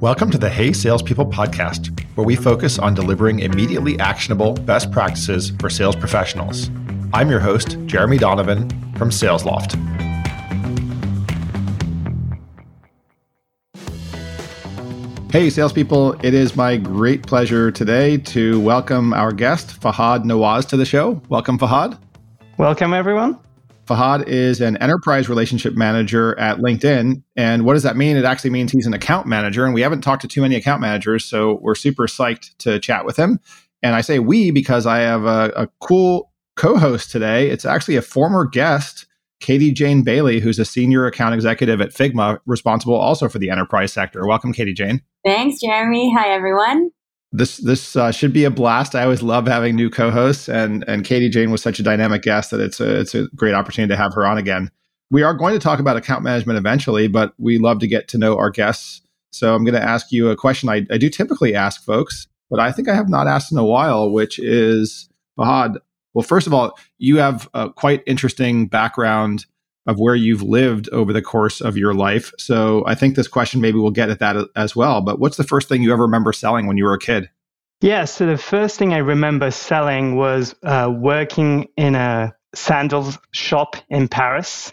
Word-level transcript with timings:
Welcome 0.00 0.30
to 0.30 0.38
the 0.38 0.48
Hey 0.48 0.72
Salespeople 0.72 1.26
podcast, 1.26 2.00
where 2.16 2.26
we 2.26 2.34
focus 2.34 2.78
on 2.78 2.94
delivering 2.94 3.40
immediately 3.40 3.98
actionable 3.98 4.54
best 4.54 4.90
practices 4.90 5.52
for 5.60 5.68
sales 5.68 5.94
professionals. 5.94 6.70
I'm 7.12 7.28
your 7.28 7.38
host, 7.38 7.76
Jeremy 7.84 8.16
Donovan 8.16 8.70
from 8.94 9.10
SalesLoft. 9.10 9.74
Hey, 15.30 15.50
salespeople, 15.50 16.14
it 16.24 16.32
is 16.32 16.56
my 16.56 16.78
great 16.78 17.26
pleasure 17.26 17.70
today 17.70 18.16
to 18.16 18.58
welcome 18.58 19.12
our 19.12 19.32
guest, 19.32 19.78
Fahad 19.82 20.24
Nawaz, 20.24 20.66
to 20.68 20.78
the 20.78 20.86
show. 20.86 21.20
Welcome, 21.28 21.58
Fahad. 21.58 21.98
Welcome, 22.56 22.94
everyone. 22.94 23.38
Fahad 23.90 24.28
is 24.28 24.60
an 24.60 24.76
enterprise 24.76 25.28
relationship 25.28 25.74
manager 25.74 26.38
at 26.38 26.58
LinkedIn. 26.58 27.22
And 27.36 27.64
what 27.64 27.74
does 27.74 27.82
that 27.82 27.96
mean? 27.96 28.16
It 28.16 28.24
actually 28.24 28.50
means 28.50 28.70
he's 28.70 28.86
an 28.86 28.94
account 28.94 29.26
manager. 29.26 29.64
And 29.64 29.74
we 29.74 29.80
haven't 29.80 30.02
talked 30.02 30.22
to 30.22 30.28
too 30.28 30.40
many 30.40 30.54
account 30.54 30.80
managers. 30.80 31.24
So 31.24 31.58
we're 31.60 31.74
super 31.74 32.06
psyched 32.06 32.56
to 32.58 32.78
chat 32.78 33.04
with 33.04 33.16
him. 33.16 33.40
And 33.82 33.96
I 33.96 34.00
say 34.00 34.20
we 34.20 34.52
because 34.52 34.86
I 34.86 34.98
have 34.98 35.24
a, 35.24 35.52
a 35.56 35.68
cool 35.80 36.30
co 36.54 36.76
host 36.76 37.10
today. 37.10 37.50
It's 37.50 37.64
actually 37.64 37.96
a 37.96 38.02
former 38.02 38.44
guest, 38.44 39.06
Katie 39.40 39.72
Jane 39.72 40.02
Bailey, 40.02 40.38
who's 40.38 40.60
a 40.60 40.64
senior 40.64 41.06
account 41.06 41.34
executive 41.34 41.80
at 41.80 41.90
Figma, 41.90 42.38
responsible 42.46 42.94
also 42.94 43.28
for 43.28 43.40
the 43.40 43.50
enterprise 43.50 43.92
sector. 43.92 44.24
Welcome, 44.24 44.52
Katie 44.52 44.74
Jane. 44.74 45.02
Thanks, 45.24 45.60
Jeremy. 45.60 46.14
Hi, 46.16 46.28
everyone 46.28 46.90
this 47.32 47.58
this 47.58 47.94
uh, 47.96 48.10
should 48.10 48.32
be 48.32 48.44
a 48.44 48.50
blast. 48.50 48.94
I 48.94 49.04
always 49.04 49.22
love 49.22 49.46
having 49.46 49.76
new 49.76 49.90
co-hosts, 49.90 50.48
and 50.48 50.84
and 50.88 51.04
Katie 51.04 51.28
Jane 51.28 51.50
was 51.50 51.62
such 51.62 51.78
a 51.78 51.82
dynamic 51.82 52.22
guest 52.22 52.50
that 52.50 52.60
it's 52.60 52.80
a 52.80 53.00
it's 53.00 53.14
a 53.14 53.28
great 53.36 53.54
opportunity 53.54 53.92
to 53.92 53.96
have 53.96 54.14
her 54.14 54.26
on 54.26 54.38
again. 54.38 54.70
We 55.10 55.22
are 55.22 55.34
going 55.34 55.54
to 55.54 55.60
talk 55.60 55.80
about 55.80 55.96
account 55.96 56.22
management 56.22 56.58
eventually, 56.58 57.08
but 57.08 57.34
we 57.38 57.58
love 57.58 57.80
to 57.80 57.86
get 57.86 58.08
to 58.08 58.18
know 58.18 58.36
our 58.36 58.50
guests. 58.50 59.02
So 59.32 59.54
I'm 59.54 59.64
going 59.64 59.80
to 59.80 59.82
ask 59.82 60.10
you 60.10 60.30
a 60.30 60.36
question 60.36 60.68
I, 60.68 60.86
I 60.90 60.98
do 60.98 61.08
typically 61.08 61.54
ask 61.54 61.84
folks, 61.84 62.26
but 62.48 62.60
I 62.60 62.72
think 62.72 62.88
I 62.88 62.94
have 62.94 63.08
not 63.08 63.26
asked 63.26 63.52
in 63.52 63.58
a 63.58 63.64
while, 63.64 64.10
which 64.10 64.38
is 64.38 65.08
Fahad. 65.38 65.76
Well, 66.14 66.22
first 66.24 66.48
of 66.48 66.54
all, 66.54 66.76
you 66.98 67.18
have 67.18 67.48
a 67.54 67.70
quite 67.70 68.02
interesting 68.06 68.66
background 68.66 69.46
of 69.86 69.98
where 69.98 70.14
you've 70.14 70.42
lived 70.42 70.88
over 70.90 71.12
the 71.12 71.22
course 71.22 71.60
of 71.60 71.76
your 71.76 71.94
life. 71.94 72.32
So 72.38 72.84
I 72.86 72.94
think 72.94 73.16
this 73.16 73.28
question 73.28 73.60
maybe 73.60 73.78
we'll 73.78 73.90
get 73.90 74.10
at 74.10 74.18
that 74.18 74.36
as 74.56 74.76
well. 74.76 75.00
But 75.00 75.18
what's 75.18 75.36
the 75.36 75.44
first 75.44 75.68
thing 75.68 75.82
you 75.82 75.92
ever 75.92 76.02
remember 76.02 76.32
selling 76.32 76.66
when 76.66 76.76
you 76.76 76.84
were 76.84 76.94
a 76.94 76.98
kid? 76.98 77.30
Yeah, 77.80 78.04
so 78.04 78.26
the 78.26 78.36
first 78.36 78.78
thing 78.78 78.92
I 78.92 78.98
remember 78.98 79.50
selling 79.50 80.16
was 80.16 80.54
uh, 80.62 80.92
working 80.94 81.68
in 81.76 81.94
a 81.94 82.34
sandals 82.54 83.18
shop 83.32 83.76
in 83.88 84.06
Paris. 84.08 84.72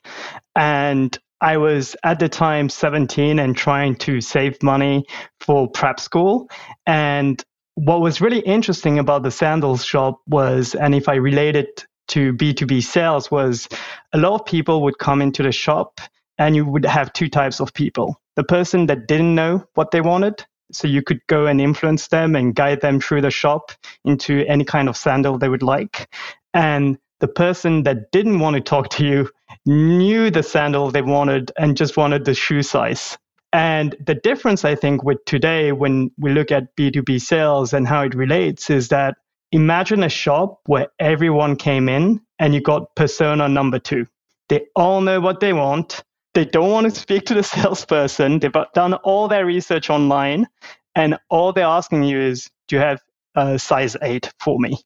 And 0.55 1.17
I 1.39 1.57
was 1.57 1.95
at 2.03 2.19
the 2.19 2.27
time 2.27 2.67
17 2.67 3.39
and 3.39 3.55
trying 3.55 3.95
to 3.97 4.19
save 4.19 4.61
money 4.61 5.05
for 5.39 5.69
prep 5.69 5.99
school. 5.99 6.49
And 6.85 7.41
what 7.75 8.01
was 8.01 8.19
really 8.19 8.39
interesting 8.39 8.99
about 8.99 9.23
the 9.23 9.31
sandals 9.31 9.85
shop 9.85 10.19
was, 10.27 10.73
and 10.73 10.95
if 10.95 11.07
I 11.07 11.15
relate 11.15 11.55
it 11.55 11.85
to 12.07 12.33
B2B 12.33 12.83
sales 12.83 13.29
was 13.31 13.67
a 14.13 14.17
lot 14.17 14.33
of 14.35 14.45
people 14.45 14.81
would 14.83 14.97
come 14.97 15.21
into 15.21 15.43
the 15.43 15.51
shop 15.51 15.99
and 16.37 16.55
you 16.55 16.65
would 16.65 16.85
have 16.85 17.13
two 17.13 17.29
types 17.29 17.59
of 17.59 17.73
people. 17.73 18.19
The 18.35 18.43
person 18.43 18.85
that 18.87 19.07
didn't 19.07 19.35
know 19.35 19.65
what 19.73 19.91
they 19.91 20.01
wanted, 20.01 20.45
so 20.71 20.87
you 20.87 21.01
could 21.01 21.21
go 21.27 21.47
and 21.47 21.59
influence 21.61 22.07
them 22.07 22.35
and 22.35 22.53
guide 22.55 22.81
them 22.81 22.99
through 22.99 23.21
the 23.21 23.31
shop 23.31 23.71
into 24.05 24.45
any 24.47 24.63
kind 24.63 24.89
of 24.89 24.97
sandal 24.97 25.37
they 25.37 25.49
would 25.49 25.63
like. 25.63 26.09
And 26.53 26.97
the 27.19 27.27
person 27.27 27.83
that 27.83 28.11
didn't 28.11 28.39
want 28.39 28.55
to 28.55 28.61
talk 28.61 28.89
to 28.89 29.05
you 29.05 29.29
knew 29.65 30.29
the 30.29 30.43
sandal 30.43 30.91
they 30.91 31.01
wanted 31.01 31.51
and 31.57 31.77
just 31.77 31.97
wanted 31.97 32.25
the 32.25 32.33
shoe 32.33 32.61
size. 32.61 33.17
And 33.53 33.95
the 34.05 34.15
difference, 34.15 34.65
I 34.65 34.75
think, 34.75 35.03
with 35.03 35.23
today, 35.25 35.71
when 35.71 36.11
we 36.17 36.31
look 36.31 36.51
at 36.51 36.75
B2B 36.75 37.21
sales 37.21 37.73
and 37.73 37.87
how 37.87 38.03
it 38.03 38.13
relates, 38.13 38.69
is 38.69 38.89
that 38.89 39.15
imagine 39.57 40.03
a 40.03 40.09
shop 40.09 40.59
where 40.67 40.87
everyone 40.99 41.55
came 41.55 41.89
in 41.89 42.21
and 42.37 42.53
you 42.53 42.61
got 42.61 42.93
persona 42.95 43.49
number 43.49 43.79
two. 43.79 44.05
They 44.49 44.67
all 44.75 45.01
know 45.01 45.19
what 45.19 45.39
they 45.39 45.51
want. 45.51 46.03
They 46.35 46.45
don't 46.45 46.69
want 46.69 46.85
to 46.85 46.99
speak 46.99 47.25
to 47.25 47.33
the 47.33 47.41
salesperson. 47.55 48.37
They've 48.37 48.51
done 48.75 48.93
all 48.93 49.27
their 49.27 49.47
research 49.47 49.89
online. 49.89 50.45
And 50.93 51.17
all 51.31 51.53
they're 51.53 51.65
asking 51.65 52.03
you 52.03 52.19
is, 52.19 52.47
do 52.67 52.75
you 52.75 52.81
have 52.83 53.01
a 53.35 53.57
size 53.57 53.97
eight 54.03 54.31
for 54.39 54.59
me? 54.59 54.77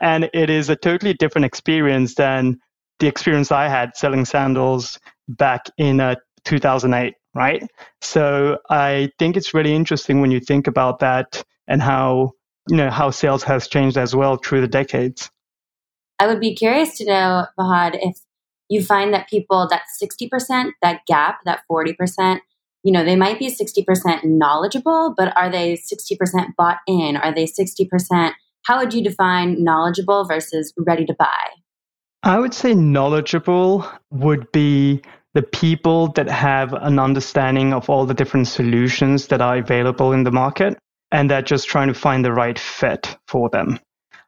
And 0.00 0.30
it 0.32 0.48
is 0.48 0.70
a 0.70 0.76
totally 0.76 1.12
different 1.12 1.44
experience 1.44 2.14
than 2.14 2.58
the 3.00 3.08
experience 3.08 3.52
I 3.52 3.68
had 3.68 3.96
selling 3.96 4.24
sandals 4.24 4.98
back 5.28 5.66
in 5.76 6.00
uh, 6.00 6.14
2008, 6.46 7.14
right? 7.34 7.62
So 8.00 8.58
I 8.70 9.10
think 9.18 9.36
it's 9.36 9.52
really 9.52 9.74
interesting 9.74 10.22
when 10.22 10.30
you 10.30 10.40
think 10.40 10.66
about 10.66 11.00
that 11.00 11.44
and 11.68 11.82
how 11.82 12.32
you 12.68 12.76
know 12.76 12.90
how 12.90 13.10
sales 13.10 13.42
has 13.44 13.68
changed 13.68 13.96
as 13.96 14.14
well 14.14 14.36
through 14.36 14.60
the 14.60 14.68
decades. 14.68 15.30
I 16.18 16.26
would 16.26 16.40
be 16.40 16.54
curious 16.54 16.96
to 16.98 17.04
know, 17.04 17.46
Fahad, 17.58 17.98
if 18.00 18.18
you 18.68 18.82
find 18.82 19.12
that 19.12 19.28
people 19.28 19.68
that 19.68 19.82
60%, 20.02 20.72
that 20.82 21.00
gap, 21.06 21.40
that 21.44 21.60
40%, 21.70 22.40
you 22.82 22.92
know, 22.92 23.04
they 23.04 23.16
might 23.16 23.38
be 23.38 23.48
60% 23.48 24.24
knowledgeable, 24.24 25.14
but 25.16 25.36
are 25.36 25.50
they 25.50 25.74
60% 25.74 26.56
bought 26.56 26.78
in? 26.86 27.16
Are 27.16 27.34
they 27.34 27.44
60%? 27.44 28.32
How 28.64 28.78
would 28.78 28.94
you 28.94 29.02
define 29.02 29.62
knowledgeable 29.62 30.24
versus 30.24 30.72
ready 30.78 31.04
to 31.06 31.14
buy? 31.14 31.48
I 32.22 32.38
would 32.38 32.54
say 32.54 32.74
knowledgeable 32.74 33.86
would 34.10 34.50
be 34.50 35.02
the 35.34 35.42
people 35.42 36.08
that 36.12 36.28
have 36.28 36.72
an 36.72 36.98
understanding 36.98 37.74
of 37.74 37.90
all 37.90 38.06
the 38.06 38.14
different 38.14 38.48
solutions 38.48 39.28
that 39.28 39.40
are 39.40 39.58
available 39.58 40.12
in 40.12 40.24
the 40.24 40.32
market 40.32 40.78
and 41.12 41.30
they're 41.30 41.42
just 41.42 41.68
trying 41.68 41.88
to 41.88 41.94
find 41.94 42.24
the 42.24 42.32
right 42.32 42.58
fit 42.58 43.16
for 43.26 43.48
them. 43.50 43.78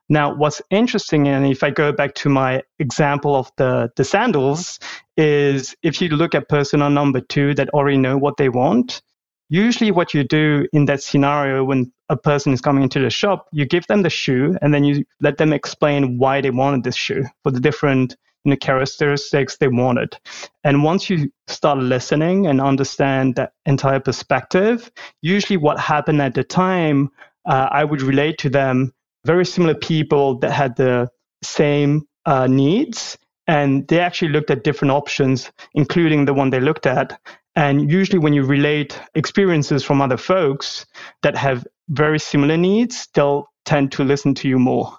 Now, 0.09 0.35
what's 0.35 0.63
interesting, 0.71 1.29
and 1.29 1.47
if 1.47 1.63
I 1.63 1.71
go 1.71 1.93
back 1.93 2.15
to 2.17 2.31
my 2.31 2.63
example 2.79 3.37
of 3.37 3.51
the, 3.57 3.91
the 3.97 4.05
sandals, 4.05 4.79
is 5.17 5.75
if 5.83 6.01
you 6.01 6.09
look 6.09 6.35
at 6.35 6.49
persona 6.49 6.89
number 6.89 7.21
two 7.21 7.55
that 7.55 7.69
already 7.71 7.99
know 7.99 8.17
what 8.17 8.39
they 8.39 8.49
want, 8.49 9.03
usually 9.51 9.91
what 9.91 10.15
you 10.15 10.25
do 10.25 10.67
in 10.73 10.87
that 10.87 11.03
scenario 11.03 11.65
when 11.65 11.93
a 12.09 12.17
person 12.17 12.53
is 12.53 12.61
coming 12.61 12.83
into 12.83 13.01
the 13.01 13.11
shop, 13.11 13.49
you 13.53 13.67
give 13.67 13.87
them 13.87 14.03
the 14.03 14.11
shoe 14.11 14.57
and 14.63 14.73
then 14.73 14.85
you 14.85 15.05
let 15.21 15.37
them 15.37 15.53
explain 15.53 16.19
why 16.19 16.41
they 16.41 16.51
wanted 16.51 16.85
this 16.85 16.97
shoe 16.97 17.25
for 17.43 17.51
the 17.51 17.61
different 17.61 18.17
the 18.45 18.57
characteristics 18.57 19.57
they 19.57 19.69
wanted. 19.69 20.17
And 20.65 20.85
once 20.85 21.11
you 21.11 21.31
start 21.47 21.79
listening 21.79 22.47
and 22.47 22.61
understand 22.61 23.37
that 23.37 23.53
entire 23.67 24.01
perspective, 24.01 24.91
usually 25.23 25.57
what 25.57 25.79
happened 25.79 26.23
at 26.23 26.35
the 26.35 26.45
time, 26.45 27.11
uh, 27.47 27.69
I 27.71 27.85
would 27.85 28.03
relate 28.03 28.39
to 28.39 28.51
them 28.51 28.93
very 29.25 29.45
similar 29.45 29.75
people 29.75 30.39
that 30.39 30.53
had 30.53 30.77
the 30.77 31.09
same 31.43 32.07
uh, 32.27 32.47
needs. 32.47 33.19
And 33.47 33.89
they 33.89 34.01
actually 34.01 34.29
looked 34.29 34.51
at 34.51 34.65
different 34.65 34.93
options, 34.93 35.51
including 35.75 36.27
the 36.27 36.35
one 36.35 36.51
they 36.51 36.61
looked 36.61 36.87
at. 36.87 37.19
And 37.57 37.91
usually, 37.91 38.19
when 38.19 38.35
you 38.35 38.45
relate 38.45 39.01
experiences 39.15 39.83
from 39.83 40.01
other 40.01 40.19
folks 40.19 40.87
that 41.23 41.37
have 41.37 41.67
very 41.89 42.19
similar 42.19 42.57
needs, 42.57 43.09
they'll 43.15 43.49
tend 43.65 43.91
to 43.93 44.05
listen 44.05 44.35
to 44.35 44.49
you 44.49 44.59
more. 44.59 44.97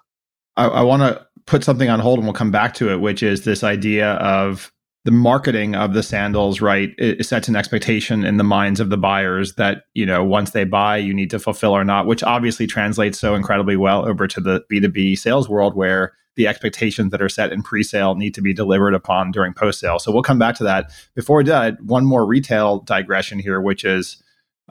I, 0.57 0.65
I 0.65 0.81
want 0.81 1.01
to 1.03 1.25
put 1.49 1.63
something 1.63 1.89
on 1.89 1.99
hold 1.99 2.19
and 2.19 2.27
we'll 2.27 2.33
come 2.33 2.51
back 2.51 2.75
to 2.75 2.91
it, 2.91 3.01
which 3.01 3.23
is 3.23 3.43
this 3.43 3.63
idea 3.63 4.11
of 4.13 4.71
the 5.05 5.11
marketing 5.11 5.75
of 5.75 5.93
the 5.93 6.03
sandals, 6.03 6.61
right? 6.61 6.93
It 6.99 7.25
sets 7.25 7.47
an 7.47 7.55
expectation 7.55 8.23
in 8.23 8.37
the 8.37 8.43
minds 8.43 8.79
of 8.79 8.89
the 8.89 8.97
buyers 8.97 9.55
that, 9.55 9.83
you 9.95 10.05
know, 10.05 10.23
once 10.23 10.51
they 10.51 10.63
buy, 10.63 10.97
you 10.97 11.13
need 11.13 11.31
to 11.31 11.39
fulfill 11.39 11.71
or 11.71 11.83
not, 11.83 12.05
which 12.05 12.21
obviously 12.21 12.67
translates 12.67 13.19
so 13.19 13.33
incredibly 13.33 13.75
well 13.75 14.05
over 14.05 14.27
to 14.27 14.39
the 14.39 14.63
B2B 14.71 15.17
sales 15.17 15.49
world 15.49 15.75
where 15.75 16.13
the 16.35 16.47
expectations 16.47 17.11
that 17.11 17.21
are 17.21 17.29
set 17.29 17.51
in 17.51 17.63
pre-sale 17.63 18.13
need 18.15 18.35
to 18.35 18.41
be 18.41 18.53
delivered 18.53 18.93
upon 18.93 19.31
during 19.31 19.53
post-sale. 19.53 19.97
So 19.99 20.11
we'll 20.11 20.21
come 20.21 20.39
back 20.39 20.55
to 20.55 20.63
that. 20.65 20.91
Before 21.15 21.43
that, 21.43 21.81
one 21.81 22.05
more 22.05 22.25
retail 22.25 22.81
digression 22.81 23.39
here, 23.39 23.59
which 23.59 23.83
is 23.83 24.21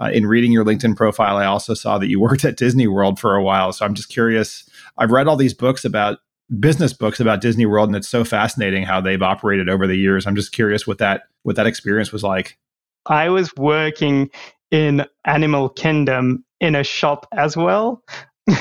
uh, 0.00 0.10
in 0.12 0.26
reading 0.26 0.52
your 0.52 0.64
LinkedIn 0.64 0.96
profile, 0.96 1.36
I 1.36 1.46
also 1.46 1.74
saw 1.74 1.98
that 1.98 2.08
you 2.08 2.20
worked 2.20 2.44
at 2.44 2.56
Disney 2.56 2.86
World 2.86 3.18
for 3.18 3.34
a 3.34 3.42
while. 3.42 3.72
So 3.72 3.84
I'm 3.84 3.94
just 3.94 4.10
curious. 4.10 4.68
I've 4.96 5.10
read 5.10 5.26
all 5.26 5.36
these 5.36 5.54
books 5.54 5.84
about 5.84 6.18
business 6.60 6.92
books 6.92 7.20
about 7.20 7.40
Disney 7.40 7.66
World, 7.66 7.88
and 7.88 7.96
it's 7.96 8.08
so 8.08 8.24
fascinating 8.24 8.84
how 8.84 9.00
they've 9.00 9.22
operated 9.22 9.68
over 9.68 9.86
the 9.86 9.96
years. 9.96 10.26
I'm 10.26 10.36
just 10.36 10.52
curious 10.52 10.86
what 10.86 10.98
that 10.98 11.22
what 11.42 11.56
that 11.56 11.66
experience 11.66 12.12
was 12.12 12.22
like. 12.22 12.58
I 13.06 13.28
was 13.28 13.54
working 13.56 14.30
in 14.70 15.06
Animal 15.24 15.68
Kingdom 15.68 16.44
in 16.60 16.74
a 16.74 16.84
shop 16.84 17.26
as 17.32 17.56
well. 17.56 18.02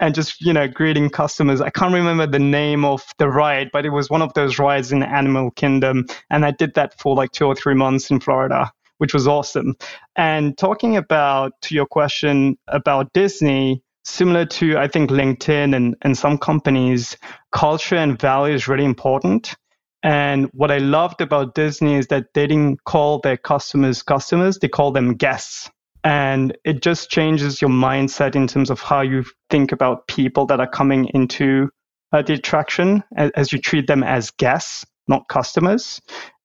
and 0.00 0.14
just 0.14 0.40
you 0.42 0.52
know 0.52 0.68
greeting 0.68 1.08
customers 1.08 1.62
i 1.62 1.70
can't 1.70 1.94
remember 1.94 2.26
the 2.26 2.38
name 2.38 2.84
of 2.84 3.02
the 3.16 3.26
ride 3.26 3.70
but 3.72 3.86
it 3.86 3.88
was 3.88 4.10
one 4.10 4.20
of 4.20 4.34
those 4.34 4.58
rides 4.58 4.92
in 4.92 5.02
animal 5.02 5.50
kingdom 5.52 6.04
and 6.28 6.44
i 6.44 6.50
did 6.50 6.74
that 6.74 6.92
for 7.00 7.14
like 7.14 7.32
two 7.32 7.46
or 7.46 7.54
three 7.54 7.72
months 7.72 8.10
in 8.10 8.20
florida 8.20 8.70
which 8.98 9.14
was 9.14 9.26
awesome 9.26 9.74
and 10.16 10.58
talking 10.58 10.98
about 10.98 11.52
to 11.62 11.74
your 11.74 11.86
question 11.86 12.58
about 12.68 13.10
disney 13.14 13.82
similar 14.08 14.46
to, 14.46 14.78
I 14.78 14.88
think, 14.88 15.10
LinkedIn 15.10 15.74
and, 15.74 15.96
and 16.02 16.16
some 16.16 16.38
companies, 16.38 17.16
culture 17.52 17.96
and 17.96 18.18
value 18.18 18.54
is 18.54 18.68
really 18.68 18.84
important. 18.84 19.54
And 20.02 20.46
what 20.52 20.70
I 20.70 20.78
loved 20.78 21.20
about 21.20 21.54
Disney 21.54 21.96
is 21.96 22.06
that 22.08 22.26
they 22.34 22.46
didn't 22.46 22.84
call 22.84 23.20
their 23.20 23.36
customers 23.36 24.02
customers, 24.02 24.58
they 24.58 24.68
call 24.68 24.92
them 24.92 25.14
guests. 25.14 25.70
And 26.04 26.56
it 26.64 26.82
just 26.82 27.10
changes 27.10 27.60
your 27.60 27.70
mindset 27.70 28.36
in 28.36 28.46
terms 28.46 28.70
of 28.70 28.80
how 28.80 29.00
you 29.00 29.24
think 29.50 29.72
about 29.72 30.06
people 30.06 30.46
that 30.46 30.60
are 30.60 30.68
coming 30.68 31.06
into 31.12 31.68
uh, 32.12 32.22
the 32.22 32.34
attraction 32.34 33.02
as, 33.16 33.30
as 33.34 33.52
you 33.52 33.58
treat 33.58 33.88
them 33.88 34.02
as 34.04 34.30
guests, 34.30 34.86
not 35.08 35.28
customers. 35.28 36.00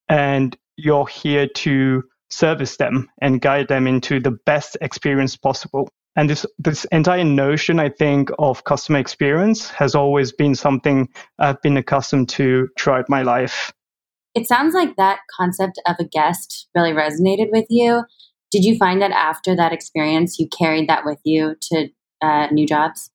And 0.09 0.57
you're 0.75 1.07
here 1.07 1.47
to 1.47 2.03
service 2.31 2.77
them 2.77 3.09
and 3.21 3.41
guide 3.41 3.67
them 3.67 3.85
into 3.85 4.19
the 4.19 4.31
best 4.45 4.75
experience 4.81 5.37
possible. 5.37 5.87
And 6.15 6.29
this 6.29 6.45
this 6.59 6.85
entire 6.85 7.23
notion, 7.23 7.79
I 7.79 7.89
think, 7.89 8.29
of 8.37 8.63
customer 8.63 8.99
experience 8.99 9.69
has 9.71 9.95
always 9.95 10.31
been 10.31 10.55
something 10.55 11.09
I've 11.39 11.61
been 11.61 11.77
accustomed 11.77 12.29
to 12.29 12.69
throughout 12.77 13.09
my 13.09 13.23
life. 13.23 13.73
It 14.35 14.47
sounds 14.47 14.73
like 14.73 14.95
that 14.95 15.19
concept 15.35 15.79
of 15.85 15.95
a 15.99 16.05
guest 16.05 16.67
really 16.75 16.91
resonated 16.91 17.49
with 17.51 17.65
you. 17.69 18.03
Did 18.51 18.65
you 18.65 18.77
find 18.77 19.01
that 19.01 19.11
after 19.11 19.55
that 19.55 19.73
experience, 19.73 20.39
you 20.39 20.47
carried 20.47 20.87
that 20.89 21.05
with 21.05 21.19
you 21.23 21.55
to 21.69 21.89
uh, 22.21 22.47
new 22.51 22.67
jobs? 22.67 23.09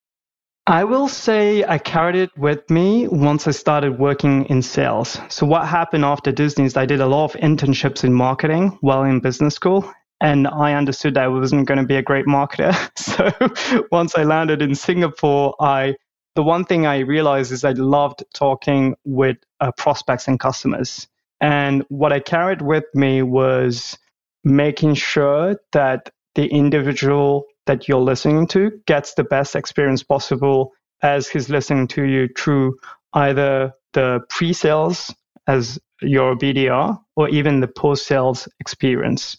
I 0.67 0.83
will 0.83 1.07
say 1.07 1.63
I 1.63 1.79
carried 1.79 2.15
it 2.15 2.29
with 2.37 2.69
me 2.69 3.07
once 3.07 3.47
I 3.47 3.51
started 3.51 3.97
working 3.97 4.45
in 4.45 4.61
sales. 4.61 5.19
So, 5.29 5.45
what 5.45 5.67
happened 5.67 6.05
after 6.05 6.31
Disney 6.31 6.65
is 6.65 6.77
I 6.77 6.85
did 6.85 7.01
a 7.01 7.07
lot 7.07 7.23
of 7.25 7.41
internships 7.41 8.03
in 8.03 8.13
marketing 8.13 8.77
while 8.81 9.03
in 9.03 9.19
business 9.19 9.55
school. 9.55 9.91
And 10.21 10.47
I 10.47 10.73
understood 10.73 11.13
that 11.15 11.23
I 11.23 11.27
wasn't 11.27 11.67
going 11.67 11.79
to 11.79 11.85
be 11.85 11.95
a 11.95 12.01
great 12.03 12.25
marketer. 12.25 12.73
So, 12.97 13.85
once 13.91 14.15
I 14.15 14.23
landed 14.23 14.61
in 14.61 14.75
Singapore, 14.75 15.55
I 15.59 15.95
the 16.35 16.43
one 16.43 16.65
thing 16.65 16.85
I 16.85 16.99
realized 16.99 17.51
is 17.51 17.65
I 17.65 17.71
loved 17.71 18.23
talking 18.33 18.95
with 19.03 19.37
uh, 19.59 19.71
prospects 19.77 20.27
and 20.27 20.39
customers. 20.39 21.07
And 21.41 21.83
what 21.89 22.13
I 22.13 22.19
carried 22.19 22.61
with 22.61 22.85
me 22.93 23.21
was 23.23 23.97
making 24.43 24.93
sure 24.95 25.57
that 25.73 26.11
the 26.35 26.47
individual 26.47 27.45
that 27.65 27.87
you're 27.87 27.99
listening 27.99 28.47
to 28.47 28.71
gets 28.87 29.13
the 29.15 29.23
best 29.23 29.55
experience 29.55 30.03
possible 30.03 30.73
as 31.01 31.27
he's 31.27 31.49
listening 31.49 31.87
to 31.87 32.03
you 32.03 32.29
through 32.37 32.77
either 33.13 33.73
the 33.93 34.21
pre 34.29 34.53
sales 34.53 35.13
as 35.47 35.79
your 36.01 36.35
BDR 36.35 36.99
or 37.15 37.29
even 37.29 37.59
the 37.59 37.67
post 37.67 38.05
sales 38.07 38.47
experience. 38.59 39.37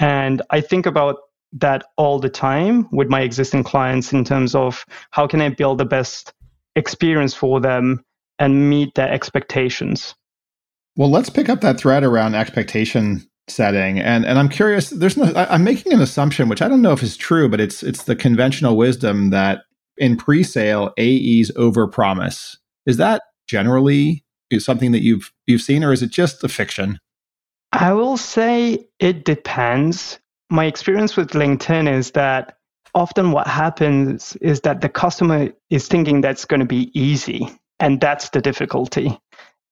And 0.00 0.40
I 0.50 0.60
think 0.60 0.86
about 0.86 1.18
that 1.52 1.84
all 1.96 2.18
the 2.18 2.30
time 2.30 2.88
with 2.90 3.08
my 3.08 3.20
existing 3.20 3.64
clients 3.64 4.12
in 4.12 4.24
terms 4.24 4.54
of 4.54 4.84
how 5.10 5.26
can 5.26 5.40
I 5.40 5.50
build 5.50 5.78
the 5.78 5.84
best 5.84 6.32
experience 6.74 7.34
for 7.34 7.60
them 7.60 8.02
and 8.38 8.70
meet 8.70 8.94
their 8.94 9.10
expectations. 9.10 10.14
Well, 10.96 11.10
let's 11.10 11.30
pick 11.30 11.48
up 11.48 11.60
that 11.60 11.78
thread 11.78 12.02
around 12.02 12.34
expectation 12.34 13.28
setting. 13.48 13.98
And 13.98 14.24
and 14.24 14.38
i'm 14.38 14.48
curious 14.48 14.90
there's 14.90 15.16
no 15.16 15.32
i'm 15.34 15.64
making 15.64 15.92
an 15.92 16.00
assumption 16.00 16.48
which 16.48 16.62
i 16.62 16.68
don't 16.68 16.82
know 16.82 16.92
if 16.92 17.02
is 17.02 17.16
true 17.16 17.48
but 17.48 17.60
it's 17.60 17.82
it's 17.82 18.04
the 18.04 18.14
conventional 18.14 18.76
wisdom 18.76 19.30
that 19.30 19.62
in 19.96 20.16
pre-sale 20.16 20.92
aes 20.96 21.50
overpromise. 21.52 22.56
Is 22.86 22.96
that 22.96 23.22
generally 23.48 24.24
something 24.58 24.92
that 24.92 25.02
you've 25.02 25.32
you've 25.46 25.62
seen 25.62 25.82
or 25.82 25.92
is 25.92 26.02
it 26.02 26.10
just 26.10 26.44
a 26.44 26.48
fiction 26.48 26.98
i 27.72 27.92
will 27.92 28.16
say 28.16 28.86
it 28.98 29.24
depends 29.24 30.18
my 30.50 30.64
experience 30.66 31.16
with 31.16 31.30
linkedin 31.30 31.88
is 31.92 32.12
that 32.12 32.56
often 32.94 33.32
what 33.32 33.46
happens 33.46 34.36
is 34.36 34.60
that 34.62 34.80
the 34.80 34.88
customer 34.88 35.48
is 35.70 35.86
thinking 35.86 36.20
that's 36.20 36.44
going 36.44 36.60
to 36.60 36.66
be 36.66 36.90
easy 36.98 37.48
and 37.78 38.00
that's 38.00 38.30
the 38.30 38.40
difficulty 38.40 39.18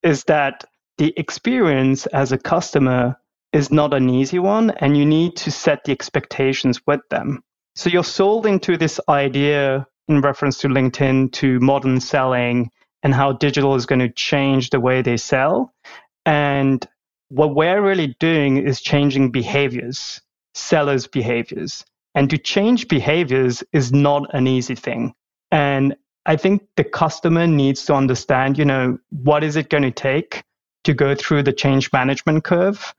is 0.03 0.25
that 0.25 0.65
the 0.99 1.15
experience 1.17 2.07
as 2.07 2.33
a 2.33 2.39
customer 2.39 3.17
is 3.53 3.71
not 3.71 3.95
an 3.95 4.11
easy 4.11 4.39
one, 4.39 4.71
and 4.71 4.97
you 4.97 5.07
need 5.07 5.37
to 5.37 5.51
set 5.51 5.85
the 5.85 5.93
expectations 5.93 6.81
with 6.87 7.01
them. 7.11 7.43
So 7.77 7.89
you're 7.89 8.05
sold 8.05 8.47
into 8.47 8.77
this 8.77 9.01
idea 9.09 9.87
in 10.09 10.21
reference 10.21 10.59
to 10.59 10.69
LinkedIn 10.69 11.33
to 11.33 11.61
modern 11.61 12.01
selling 12.01 12.71
and 13.03 13.15
how 13.15 13.33
digital 13.33 13.75
is 13.75 13.87
going 13.87 14.01
to 14.01 14.11
change 14.11 14.71
the 14.71 14.81
way 14.81 15.03
they 15.03 15.17
sell. 15.17 15.73
And 16.27 16.85
what 17.29 17.55
we're 17.55 17.83
really 17.83 18.17
doing 18.21 18.57
is 18.59 18.81
changing 18.81 19.31
behaviors, 19.31 20.21
sellers' 20.55 21.07
behaviors. 21.07 21.85
And 22.15 22.29
to 22.31 22.39
change 22.39 22.89
behaviors 22.89 23.63
is 23.73 23.93
not 23.93 24.35
an 24.35 24.47
easy 24.47 24.75
thing. 24.75 25.15
And 25.51 25.95
I 26.27 26.37
think 26.37 26.67
the 26.77 26.85
customer 26.85 27.47
needs 27.47 27.85
to 27.87 27.95
understand, 27.95 28.59
you 28.59 28.65
know, 28.65 28.99
what 29.11 29.45
is 29.45 29.57
it 29.57 29.71
going 29.71 29.85
to 29.85 29.91
take 29.91 30.43
to 30.85 30.95
go 30.95 31.15
through 31.15 31.43
the 31.43 31.53
change 31.53 31.93
management 31.93 32.45
curve 32.45 32.95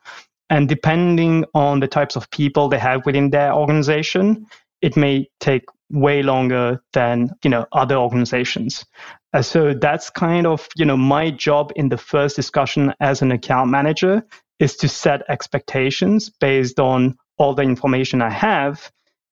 and 0.49 0.67
depending 0.67 1.45
on 1.53 1.79
the 1.79 1.87
types 1.87 2.15
of 2.15 2.29
people 2.31 2.69
they 2.69 2.79
have 2.79 3.05
within 3.05 3.29
their 3.29 3.53
organization, 3.53 4.47
it 4.81 4.97
may 4.97 5.29
take 5.39 5.65
way 5.91 6.23
longer 6.23 6.81
than 6.93 7.31
you 7.43 7.49
know 7.49 7.65
other 7.71 7.95
organizations. 7.95 8.85
Uh, 9.33 9.41
so 9.41 9.73
that's 9.73 10.09
kind 10.09 10.47
of 10.47 10.67
you 10.75 10.85
know 10.85 10.97
my 10.97 11.29
job 11.29 11.71
in 11.75 11.89
the 11.89 11.97
first 11.97 12.35
discussion 12.35 12.93
as 12.99 13.21
an 13.21 13.31
account 13.31 13.69
manager 13.69 14.23
is 14.59 14.75
to 14.75 14.89
set 14.89 15.21
expectations 15.29 16.29
based 16.29 16.79
on 16.79 17.15
all 17.37 17.53
the 17.53 17.61
information 17.61 18.21
I 18.21 18.31
have, 18.31 18.91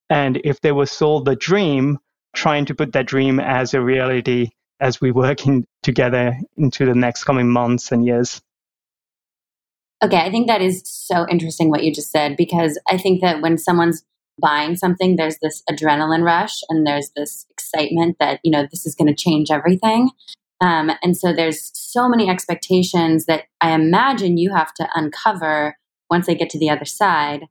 and 0.09 0.39
if 0.43 0.61
they 0.61 0.71
were 0.71 0.85
sold 0.85 1.25
the 1.25 1.35
dream, 1.35 1.99
trying 2.33 2.65
to 2.65 2.75
put 2.75 2.93
that 2.93 3.07
dream 3.07 3.39
as 3.39 3.73
a 3.73 3.81
reality 3.81 4.51
as 4.79 5.01
we 5.01 5.11
working 5.11 5.65
together 5.83 6.37
into 6.55 6.85
the 6.85 6.93
next 6.93 7.23
coming 7.23 7.49
months 7.49 7.91
and 7.91 8.05
years. 8.05 8.41
Okay, 10.03 10.17
I 10.17 10.29
think 10.29 10.47
that 10.47 10.61
is 10.61 10.83
so 10.85 11.25
interesting 11.27 11.71
what 11.71 11.83
you 11.83 11.91
just 11.91 12.11
said 12.11 12.37
because 12.37 12.79
I 12.87 12.97
think 12.97 13.21
that 13.21 13.41
when 13.41 13.57
someone's 13.57 14.03
buying 14.39 14.75
something, 14.75 15.15
there's 15.15 15.37
this 15.41 15.63
adrenaline 15.69 16.23
rush 16.23 16.61
and 16.69 16.85
there's 16.85 17.11
this 17.15 17.45
excitement 17.49 18.17
that, 18.19 18.39
you 18.43 18.51
know, 18.51 18.67
this 18.69 18.85
is 18.85 18.95
going 18.95 19.07
to 19.07 19.15
change 19.15 19.51
everything. 19.51 20.09
Um, 20.61 20.91
and 21.03 21.15
so 21.15 21.33
there's 21.33 21.71
so 21.73 22.09
many 22.09 22.29
expectations 22.29 23.25
that 23.25 23.43
I 23.61 23.71
imagine 23.71 24.37
you 24.37 24.53
have 24.53 24.73
to 24.75 24.89
uncover 24.95 25.77
once 26.09 26.25
they 26.25 26.35
get 26.35 26.49
to 26.51 26.59
the 26.59 26.69
other 26.69 26.85
side. 26.85 27.45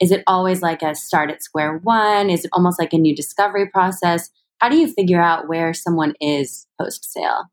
Is 0.00 0.10
it 0.10 0.22
always 0.26 0.62
like 0.62 0.82
a 0.82 0.94
start 0.94 1.30
at 1.30 1.42
square 1.42 1.78
one? 1.78 2.30
Is 2.30 2.44
it 2.44 2.50
almost 2.52 2.78
like 2.78 2.92
a 2.92 2.98
new 2.98 3.14
discovery 3.14 3.68
process? 3.68 4.30
How 4.58 4.68
do 4.68 4.76
you 4.76 4.92
figure 4.92 5.20
out 5.20 5.48
where 5.48 5.74
someone 5.74 6.14
is 6.20 6.66
post 6.80 7.10
sale? 7.12 7.46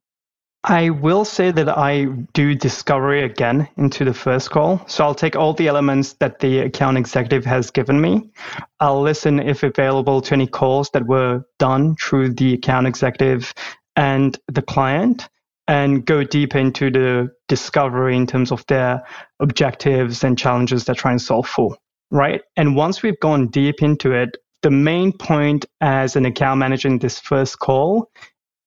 I 0.64 0.90
will 0.90 1.24
say 1.24 1.52
that 1.52 1.70
I 1.70 2.06
do 2.34 2.54
discovery 2.54 3.24
again 3.24 3.70
into 3.78 4.04
the 4.04 4.14
first 4.14 4.52
call. 4.52 4.86
So 4.88 5.06
I'll 5.06 5.16
take 5.16 5.38
all 5.38 5.54
the 5.54 5.70
elements 5.70 6.14
that 6.14 6.40
the 6.40 6.60
account 6.60 6.98
executive 6.98 7.46
has 7.46 7.72
given 7.72 8.02
me. 8.02 8.30
I'll 8.82 9.02
listen, 9.02 9.40
if 9.40 9.64
available, 9.64 10.22
to 10.22 10.34
any 10.34 10.48
calls 10.48 10.90
that 10.92 11.08
were 11.08 11.44
done 11.60 11.96
through 11.96 12.34
the 12.34 12.56
account 12.56 12.88
executive 12.88 13.54
and 13.96 14.38
the 14.48 14.62
client 14.62 15.30
and 15.70 16.06
go 16.06 16.24
deep 16.24 16.56
into 16.56 16.92
the 16.92 17.30
discovery 17.48 18.18
in 18.18 18.28
terms 18.28 18.52
of 18.52 18.66
their 18.68 19.04
objectives 19.40 20.24
and 20.26 20.38
challenges 20.38 20.84
they're 20.84 20.96
trying 20.96 21.20
to 21.20 21.24
solve 21.24 21.48
for. 21.48 21.78
Right. 22.12 22.42
And 22.58 22.76
once 22.76 23.02
we've 23.02 23.20
gone 23.20 23.48
deep 23.48 23.82
into 23.82 24.12
it, 24.12 24.36
the 24.62 24.72
main 24.72 25.14
point 25.14 25.66
as 25.80 26.18
an 26.18 26.26
account 26.26 26.60
manager 26.60 26.90
in 26.90 27.00
this 27.00 27.20
first 27.20 27.60
call 27.60 28.10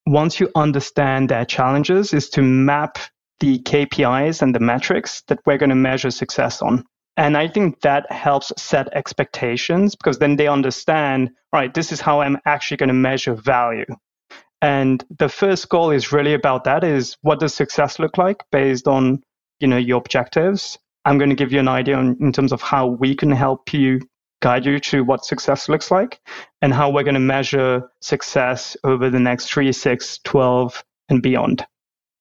once 0.06 0.40
you 0.40 0.50
understand 0.54 1.28
their 1.28 1.44
challenges 1.44 2.12
is 2.12 2.28
to 2.30 2.42
map 2.42 2.98
the 3.40 3.58
KPIs 3.60 4.42
and 4.42 4.54
the 4.54 4.60
metrics 4.60 5.22
that 5.28 5.40
we're 5.46 5.58
going 5.58 5.70
to 5.70 5.76
measure 5.76 6.10
success 6.10 6.62
on. 6.62 6.84
And 7.16 7.36
I 7.36 7.48
think 7.48 7.80
that 7.82 8.10
helps 8.10 8.52
set 8.56 8.92
expectations 8.94 9.94
because 9.94 10.18
then 10.18 10.36
they 10.36 10.48
understand, 10.48 11.30
right, 11.52 11.72
this 11.74 11.92
is 11.92 12.00
how 12.00 12.20
I'm 12.20 12.38
actually 12.46 12.78
going 12.78 12.88
to 12.88 12.94
measure 12.94 13.34
value. 13.34 13.84
And 14.62 15.04
the 15.18 15.28
first 15.28 15.68
goal 15.68 15.90
is 15.90 16.12
really 16.12 16.34
about 16.34 16.64
that 16.64 16.84
is 16.84 17.16
what 17.22 17.40
does 17.40 17.52
success 17.52 17.98
look 17.98 18.16
like 18.16 18.42
based 18.52 18.86
on, 18.86 19.22
you 19.58 19.66
know, 19.66 19.76
your 19.76 19.98
objectives. 19.98 20.78
I'm 21.04 21.18
going 21.18 21.30
to 21.30 21.36
give 21.36 21.52
you 21.52 21.58
an 21.58 21.68
idea 21.68 21.96
on, 21.96 22.16
in 22.20 22.32
terms 22.32 22.52
of 22.52 22.62
how 22.62 22.86
we 22.86 23.16
can 23.16 23.32
help 23.32 23.74
you 23.74 24.00
guide 24.42 24.66
you 24.66 24.78
to 24.80 25.02
what 25.02 25.24
success 25.24 25.68
looks 25.68 25.90
like 25.90 26.20
and 26.60 26.74
how 26.74 26.90
we're 26.90 27.02
going 27.02 27.14
to 27.14 27.20
measure 27.20 27.88
success 28.00 28.76
over 28.84 29.08
the 29.08 29.20
next 29.20 29.50
3, 29.50 29.72
6, 29.72 30.18
12, 30.24 30.84
and 31.08 31.22
beyond. 31.22 31.64